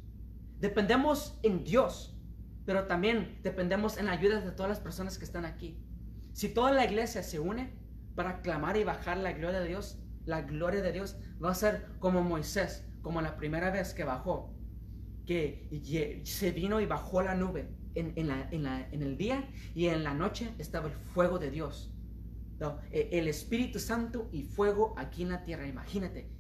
[0.61, 2.17] Dependemos en Dios,
[2.65, 5.79] pero también dependemos en la ayuda de todas las personas que están aquí.
[6.33, 7.77] Si toda la iglesia se une
[8.15, 11.87] para clamar y bajar la gloria de Dios, la gloria de Dios va a ser
[11.99, 14.58] como Moisés, como la primera vez que bajó
[15.29, 20.55] que se vino y bajó la nube en, en, el día y en la noche
[20.57, 21.95] estaba el fuego de Dios.
[22.91, 25.69] E, el Espíritu Santo y fuego aquí en la tierra.
[25.69, 26.31] Imagínate,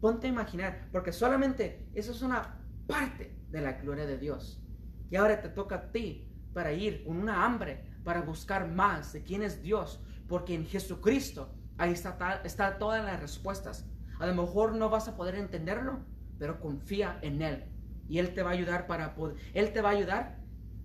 [0.00, 4.64] ponte a imaginar, porque solamente eso es una parte de la gloria de Dios.
[5.10, 9.22] Y ahora te toca a ti para ir con una hambre, para buscar más de
[9.22, 13.86] quién es Dios, porque en Jesucristo ahí está, está todas las respuestas.
[14.18, 16.06] A lo mejor no vas a poder entenderlo,
[16.38, 17.71] pero confía en Él
[18.08, 19.14] y Él te va a ayudar para
[19.54, 20.38] Él te va a ayudar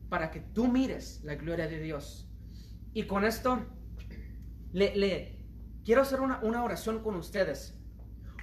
[0.10, 2.30] para que tú mires la gloria de Dios.
[2.94, 3.66] Y con esto,
[4.72, 5.38] le
[5.88, 7.74] quiero hacer una, una, oración con ustedes.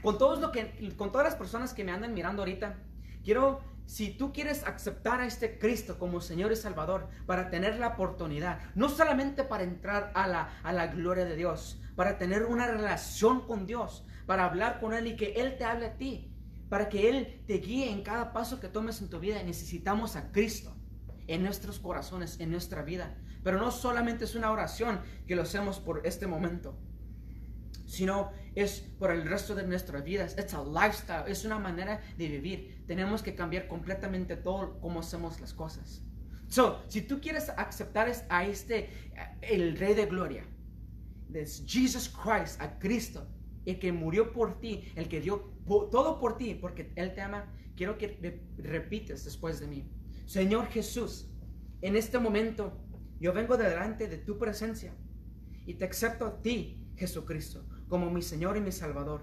[0.02, 2.78] Con, todos lo que, con todas las personas que me andan mirando ahorita,
[3.22, 7.88] quiero, si tú quieres aceptar a este Cristo como Señor y Salvador, para tener la
[7.88, 12.66] oportunidad, no solamente para entrar a la, a la gloria de Dios, para tener una
[12.66, 16.33] relación con Dios, para hablar con Él y que Él te hable a ti,
[16.68, 19.42] para que Él te guíe en cada paso que tomes en tu vida.
[19.42, 20.74] Necesitamos a Cristo
[21.26, 23.16] en nuestros corazones, en nuestra vida.
[23.42, 26.78] Pero no solamente es una oración que lo hacemos por este momento.
[27.86, 30.36] sino es por el resto de nuestras vidas.
[30.38, 32.84] Es a lifestyle, es una manera de vivir.
[32.86, 36.02] Tenemos que cambiar completamente todo cómo hacemos las cosas.
[36.48, 38.90] So, si tú quieres aceptar a este,
[39.42, 40.44] el Rey de Gloria,
[41.32, 43.26] es Jesus Christ, a Cristo,
[43.66, 45.52] el que murió por ti, el que dio
[45.90, 49.88] todo por ti, porque Él te ama, quiero que repites después de mí.
[50.26, 51.28] Señor Jesús,
[51.82, 52.78] en este momento
[53.20, 54.94] yo vengo delante de tu presencia
[55.66, 59.22] y te acepto a ti, Jesucristo, como mi Señor y mi Salvador.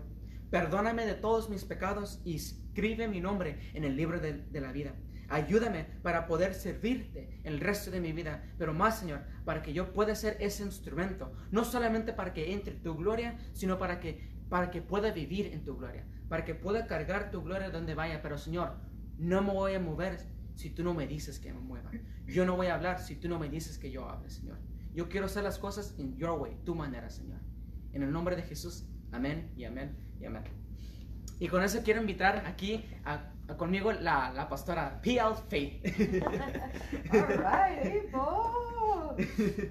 [0.50, 4.96] Perdóname de todos mis pecados y escribe mi nombre en el libro de, la vida.
[5.30, 9.94] Ayúdame para poder servirte el resto de mi vida, pero más, Señor, para que yo
[9.94, 14.70] pueda ser ese instrumento, no solamente para que entre tu gloria, sino para que, para
[14.70, 18.22] que pueda vivir en tu gloria, para que pueda cargar tu gloria donde vaya.
[18.22, 18.74] Pero, Señor,
[19.18, 20.18] no me voy a mover
[20.56, 21.90] si tú no me dices que me mueva.
[22.28, 24.58] Yo no voy a hablar si tú no me dices que yo hable, Señor.
[24.94, 27.40] Yo quiero hacer las cosas en your way, tu manera, Señor.
[27.94, 28.84] En el nombre de Jesús,
[29.14, 30.44] amén y amén y amén.
[31.40, 32.84] Y con eso quiero invitar aquí
[33.58, 35.34] conmigo la, la, pastora P.L.
[35.48, 35.82] Faith.
[37.14, 38.12] All right,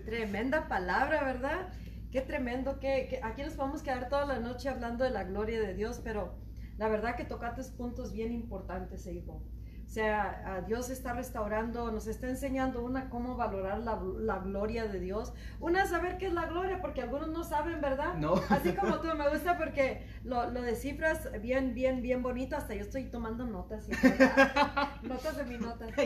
[0.07, 1.69] Tremenda palabra, ¿verdad?
[2.11, 5.75] Qué tremendo, que, aquí nos podemos quedar toda la noche hablando de la gloria de
[5.75, 6.35] Dios, pero
[6.77, 9.07] la verdad que tocaste puntos bien importantes,
[9.91, 15.33] Eibo sea, Dios está restaurando, nos está enseñando una cómo valorar la, gloria de Dios.
[15.59, 18.15] Una saber qué es la gloria, porque algunos no saben, ¿verdad?
[18.15, 18.35] No.
[18.51, 22.57] Así como tú, me gusta porque lo, lo descifras bien, bien, bien bonito.
[22.57, 23.89] Hasta yo estoy tomando notas.
[25.03, 25.87] notas de mi nota.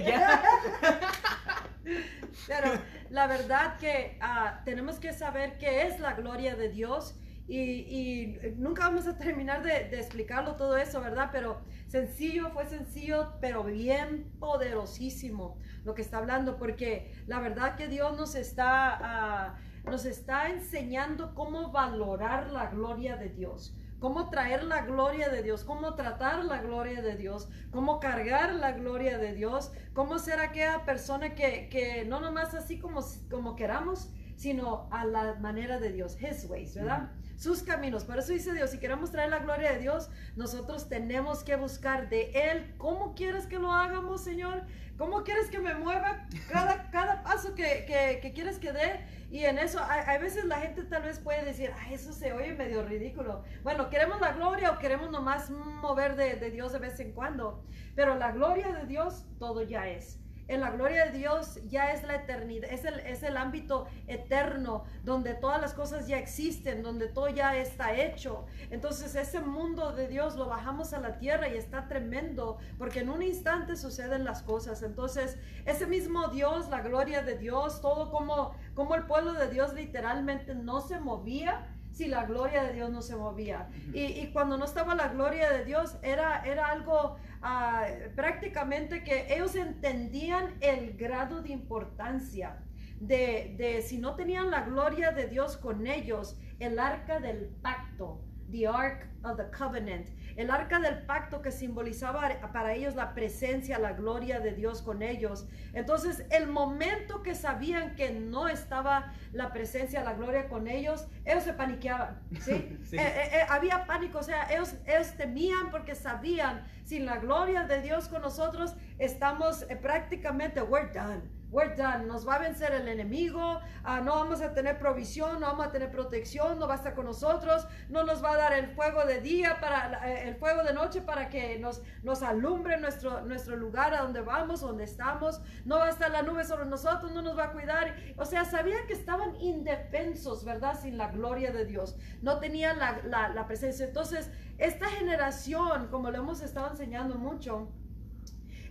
[2.46, 2.72] Pero
[3.10, 7.16] la verdad que ah, tenemos que saber qué es la gloria de Dios
[7.46, 11.28] y, nunca vamos a terminar de, explicarlo todo eso, ¿verdad?
[11.30, 11.60] Pero
[11.94, 18.16] sencillo, fue sencillo, pero bien poderosísimo lo que está hablando, porque la verdad que Dios
[18.16, 19.54] nos está, ah,
[19.84, 25.64] nos está enseñando cómo valorar la gloria de Dios cómo traer la gloria de Dios,
[25.64, 30.84] cómo tratar la gloria de Dios, cómo cargar la gloria de Dios, cómo ser aquella
[30.84, 36.18] persona que, que no nomás así como, como queramos, sino a la manera de Dios,
[36.20, 37.12] His ways, ¿verdad?
[37.36, 38.04] Sus caminos.
[38.04, 42.08] Por eso dice Dios, si queremos traer la gloria de Dios, nosotros tenemos que buscar
[42.08, 42.74] de Él.
[42.78, 44.62] ¿Cómo quieres que lo hagamos, Señor?
[44.96, 47.84] ¿Cómo quieres que me mueva cada, cada paso que,
[48.22, 49.00] que, quieres que dé?
[49.30, 52.54] Y en eso, a, veces la gente tal vez puede decir, ay, eso se oye
[52.54, 53.42] medio ridículo.
[53.64, 57.64] Bueno, queremos la gloria o queremos nomás mover de, de Dios de vez en cuando.
[57.96, 62.02] Pero la gloria de Dios, todo ya es en la gloria de Dios ya es
[62.02, 67.08] la eternidad, es el, es el ámbito eterno, donde todas las cosas ya existen, donde
[67.08, 68.44] todo ya está hecho.
[68.70, 73.10] Entonces ese mundo de Dios lo bajamos a la tierra y está tremendo, porque en
[73.10, 74.82] un instante suceden las cosas.
[74.82, 79.72] Entonces ese mismo Dios, la gloria de Dios, todo como, como el pueblo de Dios
[79.74, 83.70] literalmente no se movía si la gloria de Dios no se movía.
[83.94, 89.26] y, y, cuando no estaba la gloria de Dios, era, era algo Ah, prácticamente que
[89.28, 92.64] ellos entendían el grado de importancia
[92.98, 98.24] de, de si no tenían la gloria de Dios con ellos, el arca del pacto,
[98.50, 103.78] the ark of the covenant, el arca del pacto que simbolizaba para ellos la presencia,
[103.78, 105.46] la gloria de Dios con ellos.
[105.72, 111.44] Entonces, el momento que sabían que no estaba la presencia, la gloria con ellos, ellos
[111.44, 112.78] se paniqueaban, ¿sí?
[112.94, 117.64] Eh, eh, eh, había pánico, o sea, ellos, ellos temían porque sabían, sin la gloria
[117.64, 122.88] de Dios con nosotros, estamos prácticamente, we're done we're done, nos va a vencer el
[122.88, 126.76] enemigo, ah, no vamos a tener provisión, no vamos a tener protección, no va a
[126.78, 130.34] estar con nosotros, no nos va a dar el fuego de día, para eh, el
[130.34, 134.82] fuego de noche para que nos, nos alumbre nuestro, nuestro lugar a donde vamos, donde
[134.82, 137.94] estamos, no va a estar la nube sobre nosotros, no nos va a cuidar.
[138.16, 140.76] O sea, sabían que estaban indefensos, ¿verdad?
[140.80, 143.86] Sin la gloria de Dios, no tenían la, la, la presencia.
[143.86, 147.68] Entonces, esta generación, como lo hemos estado enseñando mucho,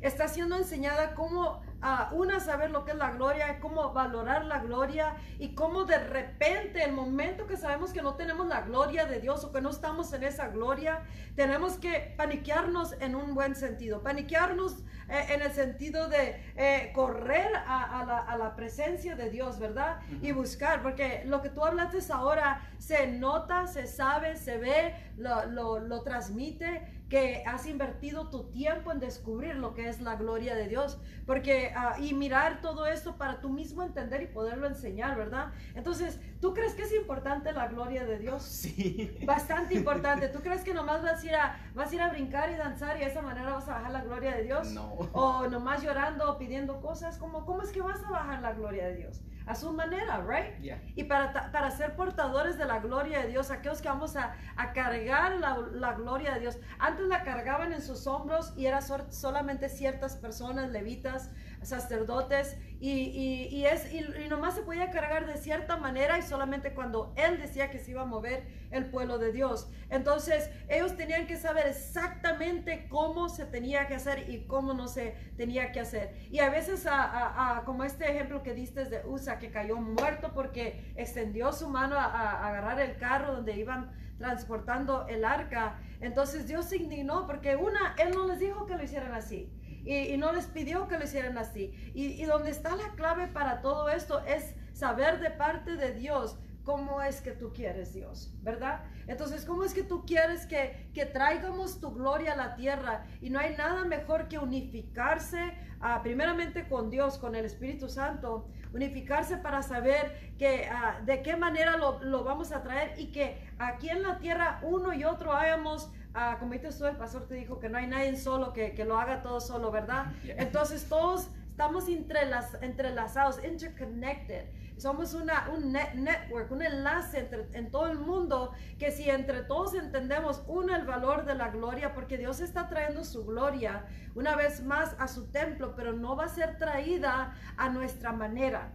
[0.04, 4.60] está siendo enseñada cómo a una saber lo que es la gloria, cómo valorar la
[4.60, 9.20] gloria y cómo de repente el momento que sabemos que no tenemos la gloria de
[9.20, 11.04] Dios o que no estamos en esa gloria,
[11.36, 17.52] tenemos que paniquearnos en un buen sentido, paniquearnos eh, en el sentido de eh, correr
[17.68, 18.06] a,
[18.38, 20.00] la, presencia de Dios, ¿verdad?
[20.22, 25.46] Y buscar, porque lo que tú hablaste ahora se nota, se sabe, se ve, lo,
[25.46, 30.56] lo, lo transmite que has invertido tu tiempo en descubrir lo que es la gloria
[30.56, 31.00] de Dios.
[31.26, 35.52] Porque ah, y mirar todo esto para tú mismo entender y poderlo enseñar, ¿verdad?
[35.76, 38.44] Entonces, ¿tú crees que es importante la gloria de Dios?
[38.44, 39.18] Sí.
[39.26, 40.28] Bastante importante.
[40.30, 42.98] ¿Tú crees que nomás vas a ir a, vas a, ir a brincar y danzar
[42.98, 44.72] y de esa manera vas a bajar la gloria de Dios?
[44.72, 44.94] No.
[45.14, 47.18] O nomás llorando o pidiendo cosas.
[47.18, 49.22] ¿Cómo, ¿Cómo es que vas a bajar la gloria de Dios?
[49.46, 50.60] A su manera, right?
[50.62, 50.82] Yeah.
[50.96, 54.74] Y para, para ser portadores de la gloria de Dios, aquellos que vamos a, a
[54.74, 59.70] cargar la, la, gloria de Dios, antes la cargaban en sus hombros y era solamente
[59.70, 61.30] ciertas personas, levitas,
[61.62, 66.22] sacerdotes, y, y, y es, y, y, nomás se podía cargar de cierta manera y
[66.22, 69.70] solamente cuando Él decía que se iba a mover el pueblo de Dios.
[69.90, 75.16] Entonces, ellos tenían que saber exactamente cómo se tenía que hacer y cómo no se
[75.38, 76.14] tenía que hacer.
[76.30, 79.78] Y a veces, a, a, a como este ejemplo que diste de Usa, que cayó
[79.78, 85.80] muerto porque extendió su mano a, agarrar el carro donde iban transportando el arca.
[86.02, 89.52] Entonces Dios se indignó porque una, Él no les dijo que lo hicieran así.
[89.86, 91.74] Y, no les pidió que lo hicieran así.
[91.94, 96.38] Y, y donde está la clave para todo esto es saber de parte de Dios
[96.64, 98.84] cómo es que tú quieres, Dios, ¿verdad?
[99.08, 103.06] Entonces, ¿cómo es que tú quieres que, que traigamos tu gloria a la tierra?
[103.22, 108.48] Y no hay nada mejor que unificarse, uh, primeramente con Dios, con el Espíritu Santo,
[108.74, 113.48] unificarse para saber que, uh, de qué manera lo, lo, vamos a traer y que
[113.60, 117.34] aquí en la tierra uno y otro hayamos Uh, como dices tú, el pastor te
[117.34, 120.06] dijo que no hay nadie solo que, que lo haga todo solo, ¿verdad?
[120.24, 124.46] Entonces todos estamos entrelaz, entrelazados, interconnected.
[124.78, 129.74] Somos una, un network, un enlace entre, en todo el mundo que si entre todos
[129.76, 134.64] entendemos, uno, el valor de la gloria, porque Dios está trayendo su gloria una vez
[134.64, 138.74] más a su templo, pero no va a ser traída a nuestra manera,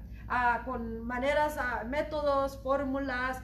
[0.64, 3.42] con maneras, métodos, fórmulas,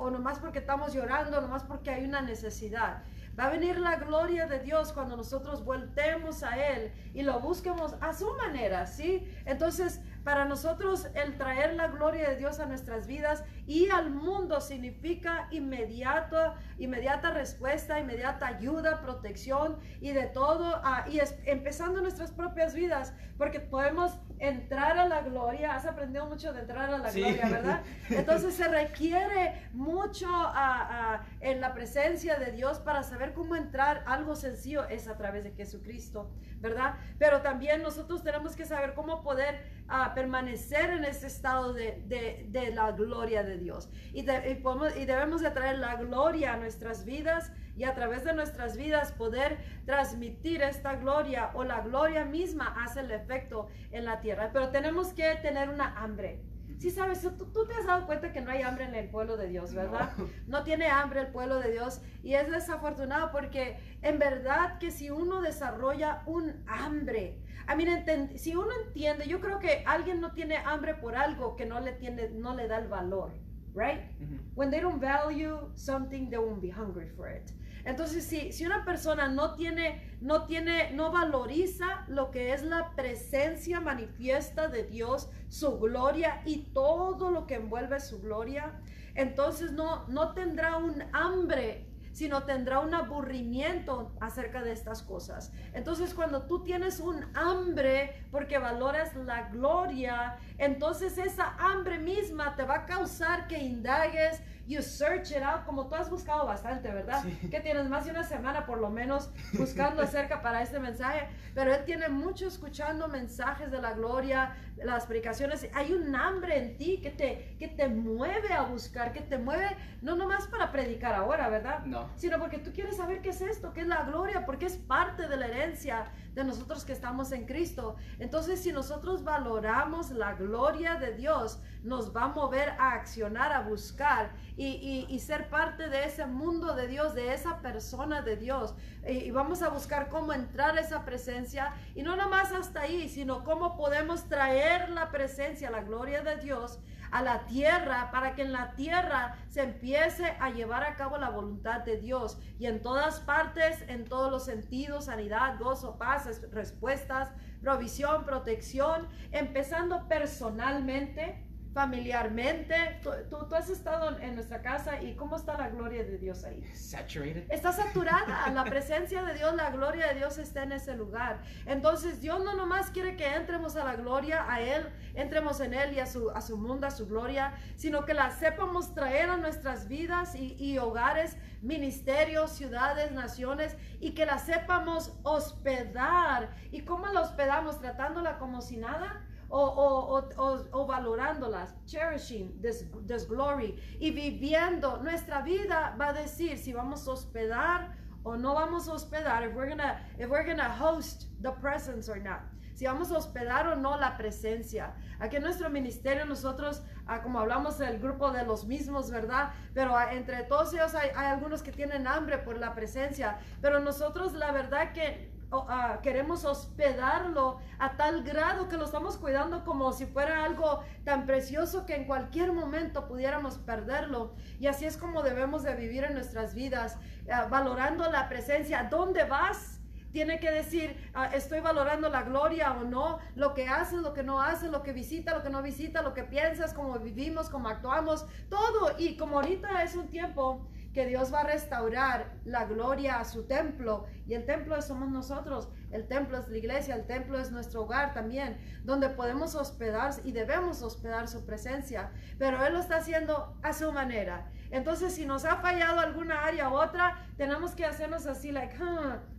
[0.00, 3.02] o nomás porque estamos llorando, nomás porque hay una necesidad.
[3.38, 7.94] Va a venir la gloria de Dios cuando nosotros voltemos a Él y lo busquemos
[8.00, 9.32] a su manera, ¿sí?
[9.44, 14.62] Entonces, para nosotros el traer la gloria de Dios a nuestras vidas y al mundo
[14.62, 22.32] significa inmediata, inmediata respuesta, inmediata ayuda, protección y de todo, uh, y es, empezando nuestras
[22.32, 27.10] propias vidas, porque podemos entrar a la gloria, has aprendido mucho de entrar a la
[27.10, 27.20] sí.
[27.20, 27.82] gloria, ¿verdad?
[28.08, 34.02] Entonces se requiere mucho uh, uh, en la presencia de Dios para saber cómo entrar,
[34.06, 36.94] algo sencillo es a través de Jesucristo, ¿verdad?
[37.18, 39.76] Pero también nosotros tenemos que saber cómo poder
[40.14, 43.90] permanecer en ese estado de, de, de la gloria de Dios.
[44.12, 47.94] Y, de, y, podemos, y, debemos de traer la gloria a nuestras vidas y a
[47.94, 53.68] través de nuestras vidas poder transmitir esta gloria o la gloria misma hace el efecto
[53.92, 54.50] en la tierra.
[54.52, 56.40] Pero tenemos que tener una hambre.
[56.78, 59.36] Sí, sabes, tú, tú, te has dado cuenta que no hay hambre en el pueblo
[59.36, 60.12] de Dios, ¿verdad?
[60.16, 60.28] No.
[60.46, 60.62] no.
[60.62, 65.40] tiene hambre el pueblo de Dios y es desafortunado porque en verdad que si uno
[65.40, 70.94] desarrolla un hambre, I mean, si uno entiende, yo creo que alguien no tiene hambre
[70.94, 73.32] por algo que no le tiene, no le da el valor,
[73.78, 74.00] right?
[74.20, 74.38] Mm -hmm.
[74.56, 77.52] When they don't value something, they won't be hungry for it.
[77.84, 82.92] Entonces, si, si una persona no tiene, no tiene, no valoriza lo que es la
[82.94, 88.78] presencia manifiesta de Dios, su gloria y todo lo que envuelve su gloria,
[89.14, 91.86] entonces no, no tendrá un hambre
[92.18, 95.52] sino tendrá un aburrimiento acerca de estas cosas.
[95.72, 102.64] Entonces, cuando tú tienes un hambre porque valoras la gloria, entonces esa hambre misma te
[102.64, 107.22] va a causar que indagues, you search it out, como tú has buscado bastante, ¿verdad?
[107.22, 107.48] Sí.
[107.48, 111.74] Que tienes más de una semana por lo menos buscando acerca para este mensaje, pero
[111.74, 115.66] él tiene mucho escuchando mensajes de la gloria, las predicaciones.
[115.74, 119.76] Hay un hambre en ti que te, que te mueve a buscar, que te mueve,
[120.02, 121.84] no nomás para predicar ahora, ¿verdad?
[121.86, 122.10] No.
[122.16, 125.28] Sino porque tú quieres saber qué es esto, qué es la gloria, porque es parte
[125.28, 126.04] de la herencia
[126.38, 127.96] de nosotros que estamos en Cristo.
[128.20, 133.60] Entonces, si nosotros valoramos la gloria de Dios, nos va a mover a accionar, a
[133.60, 138.74] buscar y, ser parte de ese mundo de Dios, de esa persona de Dios.
[139.06, 143.08] Y, y, vamos a buscar cómo entrar a esa presencia y no nomás hasta ahí,
[143.08, 146.78] sino cómo podemos traer la presencia, la gloria de Dios
[147.10, 151.30] a la tierra para que en la tierra se empiece a llevar a cabo la
[151.30, 152.38] voluntad de Dios.
[152.58, 157.30] Y en todas partes, en todos los sentidos, sanidad, gozo, paz, respuestas,
[157.60, 161.47] provisión, protección, empezando personalmente
[161.78, 162.98] familiarmente.
[163.04, 166.42] Tú, tú, tú has estado en nuestra casa y cómo está la gloria de Dios
[166.42, 166.60] ahí.
[166.74, 167.48] Saturated.
[167.48, 171.40] Está saturada, la presencia de Dios, la gloria de Dios está en ese lugar.
[171.66, 175.92] Entonces Dios no nomás quiere que entremos a la gloria, a Él, entremos en Él
[175.92, 179.36] y a su, a su mundo, a su gloria, sino que la sepamos traer a
[179.36, 186.50] nuestras vidas y, y hogares, ministerios, ciudades, naciones, y que la sepamos hospedar.
[186.72, 187.78] ¿Y cómo la hospedamos?
[187.78, 194.98] Tratándola como si nada o, o, o, o, valorándolas, cherishing this, this glory y viviendo
[195.02, 199.54] nuestra vida va a decir si vamos a hospedar o no vamos a hospedar, if
[199.54, 202.40] we're gonna, if we're gonna host the presence or not.
[202.74, 204.94] Si vamos a hospedar o no la presencia.
[205.18, 209.50] Aquí en nuestro ministerio nosotros, ah, como hablamos del grupo de los mismos, ¿verdad?
[209.74, 213.38] Pero ah, entre todos ellos hay, hay algunos que tienen hambre por la presencia.
[213.60, 219.64] Pero nosotros la verdad que uh, queremos hospedarlo a tal grado que lo estamos cuidando
[219.64, 224.34] como si fuera algo tan precioso que en cualquier momento pudiéramos perderlo.
[224.60, 226.96] Y así es como debemos de vivir en nuestras vidas,
[227.26, 228.88] uh, valorando la presencia.
[228.90, 229.80] ¿Dónde vas?
[230.12, 234.22] Tiene que decir, uh, estoy valorando la gloria o no, lo que haces, lo que
[234.22, 237.68] no haces, lo que visita, lo que no visita, lo que piensas, cómo vivimos, cómo
[237.68, 238.94] actuamos, todo.
[238.98, 243.46] Y como ahorita es un tiempo que Dios va a restaurar la gloria a su
[243.46, 247.82] templo y el templo somos nosotros, el templo es la iglesia, el templo es nuestro
[247.82, 253.56] hogar también, donde podemos hospedar y debemos hospedar su presencia, pero Él lo está haciendo
[253.62, 254.50] a su manera.
[254.70, 258.76] Entonces, si nos ha fallado alguna área u otra, tenemos que hacernos así, like,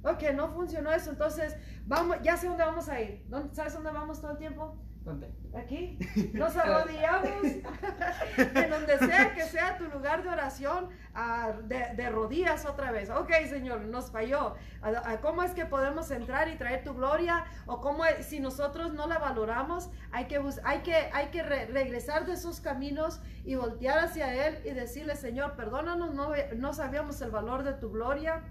[0.04, 3.24] ok, no funcionó eso, entonces, vamos, ya sé dónde vamos a ir.
[3.52, 4.76] ¿Sabes dónde vamos todo el tiempo?
[5.04, 5.34] ¿Dónde?
[5.56, 5.98] Aquí.
[6.34, 7.44] Nos arrodillamos
[8.38, 13.10] en donde sea que sea tu lugar de oración, uh, de, de, rodillas otra vez.
[13.10, 14.56] Ok, Señor, nos falló.
[14.84, 17.46] Uh, ¿Cómo es que podemos entrar y traer tu gloria?
[17.66, 22.26] O cómo si nosotros no la valoramos, hay que, hay que, hay que re regresar
[22.26, 27.32] de esos caminos y voltear hacia Él y decirle, Señor, perdónanos, no, no sabíamos el
[27.32, 28.44] valor de tu gloria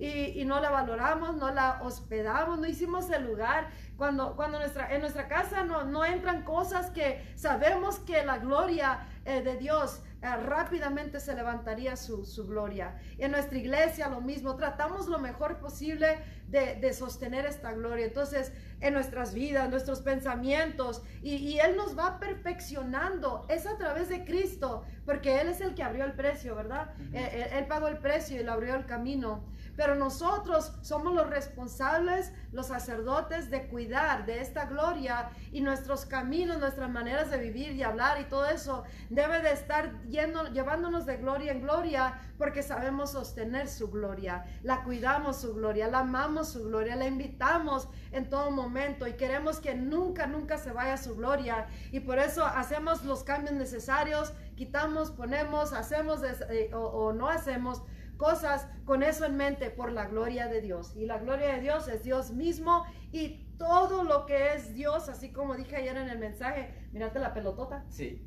[0.00, 3.68] y, y, no la valoramos, no la hospedamos, no hicimos el lugar.
[3.98, 9.06] Cuando, cuando nuestra, en nuestra casa no, no entran cosas que sabemos que la gloria
[9.26, 12.98] eh, de Dios eh, rápidamente se levantaría su, su, gloria.
[13.18, 18.06] En nuestra iglesia lo mismo, tratamos lo mejor posible de, de, sostener esta gloria.
[18.06, 23.44] Entonces, en nuestras vidas, nuestros pensamientos, y, y, Él nos va perfeccionando.
[23.50, 26.94] Es a través de Cristo, porque Él es el que abrió el precio, ¿verdad?
[26.98, 27.16] Uh -huh.
[27.16, 29.44] él, él, pagó el precio y lo abrió el camino.
[29.80, 36.58] Pero nosotros somos los responsables, los sacerdotes, de cuidar de esta gloria y nuestros caminos,
[36.58, 41.52] nuestras maneras de vivir y hablar y todo eso debe de estar llevándonos de gloria
[41.52, 46.94] en gloria porque sabemos sostener su gloria, la cuidamos su gloria, la amamos su gloria,
[46.94, 51.68] la invitamos en todo momento y queremos que nunca, nunca se vaya su gloria.
[51.90, 56.20] Y por eso hacemos los cambios necesarios, quitamos, ponemos, hacemos
[56.50, 57.82] eh, o no hacemos
[58.20, 60.94] cosas con eso en mente por la gloria de Dios.
[60.94, 65.32] Y la gloria de Dios es Dios mismo y todo lo que es Dios, así
[65.32, 67.86] como dije ayer en el mensaje, mirate la pelotota.
[67.88, 68.22] Sí.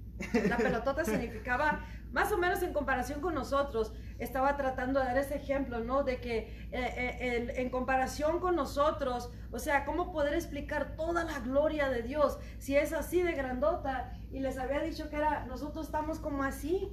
[0.49, 5.35] La pelotota significaba, más o menos en comparación con nosotros, estaba tratando de dar ese
[5.35, 6.03] ejemplo, ¿no?
[6.03, 6.39] De que
[6.71, 12.01] eh, eh, en comparación con nosotros, o sea, ¿cómo poder explicar toda la gloria de
[12.01, 14.11] Dios si es así de grandota?
[14.31, 16.91] Y les había dicho que era, nosotros estamos como así.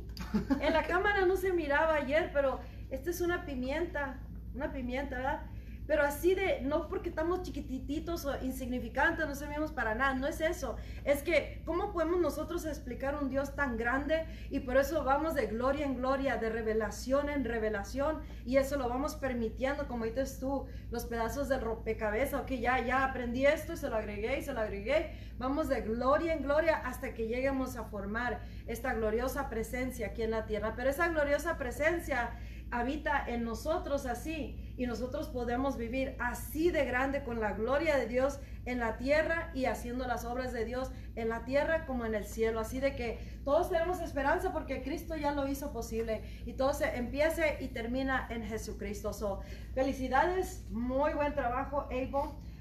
[0.61, 2.61] En la cámara no se miraba ayer, pero
[2.91, 4.21] esta es una pimienta,
[4.55, 5.43] una pimienta, ¿verdad?
[5.91, 10.41] Pero así de, no porque estamos chiquititos o insignificantes, no servimos para nada, no es
[10.41, 10.77] eso.
[11.05, 14.25] Es que, ¿cómo podemos nosotros explicar un Dios tan grande?
[14.51, 18.89] Y por eso vamos de gloria en gloria, de revelación en revelación, y eso lo
[18.89, 23.77] vamos permitiendo, como dices tú, los pedazos del rompecabezas, ok, ya, ya aprendí esto y
[23.77, 25.17] se lo agregué y se lo agregué.
[25.39, 30.31] Vamos de gloria en gloria hasta que lleguemos a formar esta gloriosa presencia aquí en
[30.31, 30.75] la tierra.
[30.77, 32.39] Pero esa gloriosa presencia
[32.71, 38.07] habita en nosotros así y nosotros podemos vivir así de grande con la gloria de
[38.07, 42.15] Dios en la tierra y haciendo las obras de Dios en la tierra como en
[42.15, 42.61] el cielo.
[42.61, 46.97] Así de que todos tenemos esperanza porque Cristo ya lo hizo posible y todo se
[46.97, 49.13] empiece y termina en Jesucristo.
[49.13, 49.41] So,
[49.75, 52.11] felicidades, muy buen trabajo, Abel.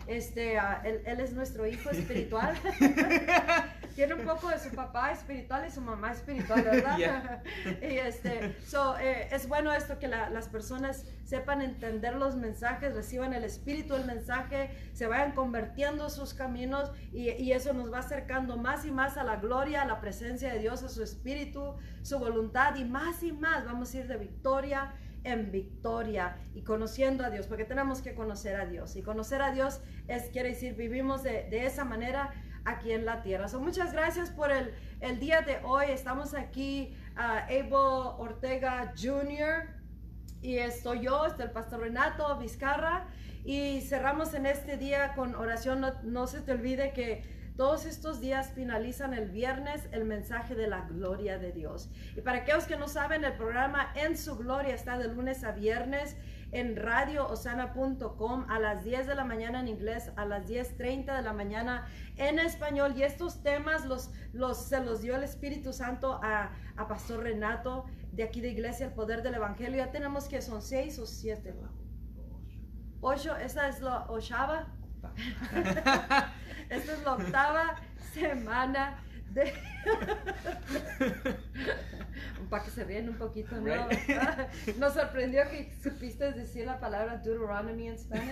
[0.09, 2.55] Este, uh, él, él, es nuestro hijo espiritual.
[3.95, 6.97] Tiene un poco de su papá espiritual y su mamá espiritual, ¿verdad?
[6.97, 7.43] Yeah.
[7.79, 12.95] y este, so, eh, es bueno esto que la, las personas sepan entender los mensajes,
[12.95, 17.99] reciban el espíritu del mensaje, se vayan convirtiendo sus caminos y, y, eso nos va
[17.99, 21.75] acercando más y más a la gloria, a la presencia de Dios, a su espíritu,
[22.01, 24.91] su voluntad y más y más vamos a ir de victoria
[25.23, 28.95] en victoria y conociendo a Dios, porque tenemos que conocer a Dios.
[28.95, 32.31] Y conocer a Dios es, quiere decir, vivimos de, de esa manera
[32.65, 33.47] aquí en la tierra.
[33.47, 35.87] So, muchas gracias por el, el día de hoy.
[35.89, 39.67] Estamos aquí, uh, Abel Ortega Jr.
[40.41, 43.07] Y estoy yo, el pastor Renato Vizcarra.
[43.43, 45.81] Y cerramos en este día con oración.
[45.81, 50.67] No, no se te olvide que todos estos días finalizan el viernes el mensaje de
[50.67, 51.89] la gloria de Dios.
[52.15, 55.51] Y para aquellos que no saben, el programa En su gloria está de lunes a
[55.51, 56.15] viernes
[56.53, 61.33] en radioosana.com a las 10 de la mañana en inglés, a las 10.30 de la
[61.33, 61.85] mañana
[62.15, 62.93] en español.
[62.95, 64.09] Y estos temas los,
[64.55, 68.93] se los dio el Espíritu Santo a, a Pastor Renato de aquí de Iglesia, el
[68.93, 69.79] poder del Evangelio.
[69.79, 71.53] Ya tenemos que son seis o siete.
[73.01, 74.78] Ocho, esa es la ochava.
[76.69, 77.75] Esta es la octava
[78.13, 78.95] semana
[79.31, 79.53] de...
[82.49, 83.87] Para que se ríen un poquito, ¿no?
[84.79, 88.27] Nos sorprendió que supiste decir la palabra Deuteronomy en español.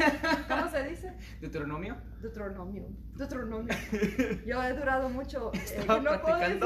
[0.48, 1.14] ¿Cómo se dice?
[1.40, 1.98] ¿Deuteronomio?
[2.20, 2.88] Deuteronomio.
[3.16, 3.76] Deuteronomio.
[4.46, 5.52] Yo he durado mucho.
[5.54, 6.60] Eh, no puedo decir.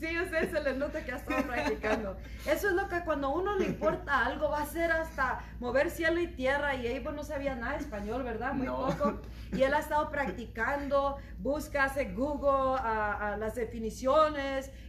[0.00, 2.16] Sí, usted se le nota que ha estado practicando.
[2.46, 5.90] Eso es lo que cuando a uno le importa algo va a ser hasta mover
[5.90, 6.74] cielo y tierra.
[6.74, 8.54] Y Abel no sabía nada de español, ¿verdad?
[8.54, 9.20] Muy poco.
[9.52, 14.17] Y él ha estado practicando, busca, hace Google a, a las definiciones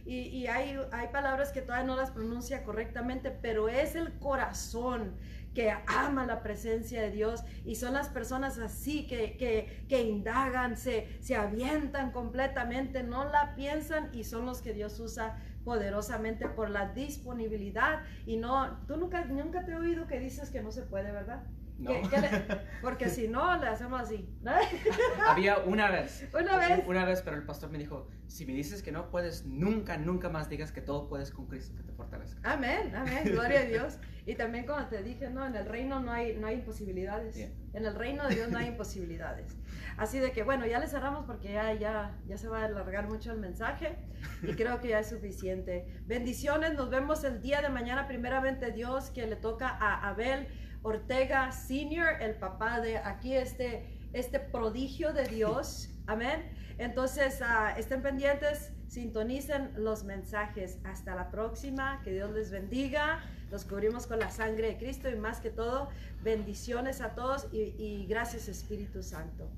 [0.06, 5.14] y, hay, hay palabras que todavía no las pronuncia correctamente, pero es el corazón
[5.54, 10.76] que ama la presencia de Dios y son las personas así que, que, que, indagan,
[10.76, 16.70] se, se avientan completamente, no la piensan y son los que Dios usa poderosamente por
[16.70, 20.82] la disponibilidad y no, tú nunca, nunca te he oído que dices que no se
[20.82, 21.42] puede, ¿verdad?
[21.80, 21.90] No.
[21.92, 24.28] ¿Qué- qué le- porque si no, le hacemos así.
[25.26, 26.28] Había una vez.
[26.34, 26.84] Una vez.
[26.86, 30.28] Una vez, pero el pastor me dijo, si me dices que no puedes, nunca, nunca
[30.28, 32.40] más digas que todo puedes con Cristo que te fortalezca.
[32.44, 33.98] Amén, amén, gloria a Dios.
[34.26, 37.34] Y también como te dije, no, en el reino no hay, no hay imposibilidades.
[37.36, 37.54] Bien.
[37.72, 39.56] En el reino de Dios no hay imposibilidades.
[39.96, 43.08] Así de que bueno, ya le cerramos porque ya, ya, ya se va a alargar
[43.08, 43.96] mucho el mensaje
[44.42, 45.86] y creo que ya es suficiente.
[46.06, 50.48] Bendiciones, nos vemos el día de mañana, primeramente Dios, que le toca a Abel
[50.82, 55.90] Ortega Senior, el papá de aquí este, este prodigio de Dios.
[56.06, 56.50] Amén.
[56.78, 60.78] Entonces, ah, estén pendientes, sintonicen los mensajes.
[60.84, 63.20] Hasta la próxima, que Dios les bendiga.
[63.50, 65.88] Los cubrimos con la sangre de Cristo y más que todo,
[66.22, 69.50] bendiciones a todos y, y gracias Espíritu Santo.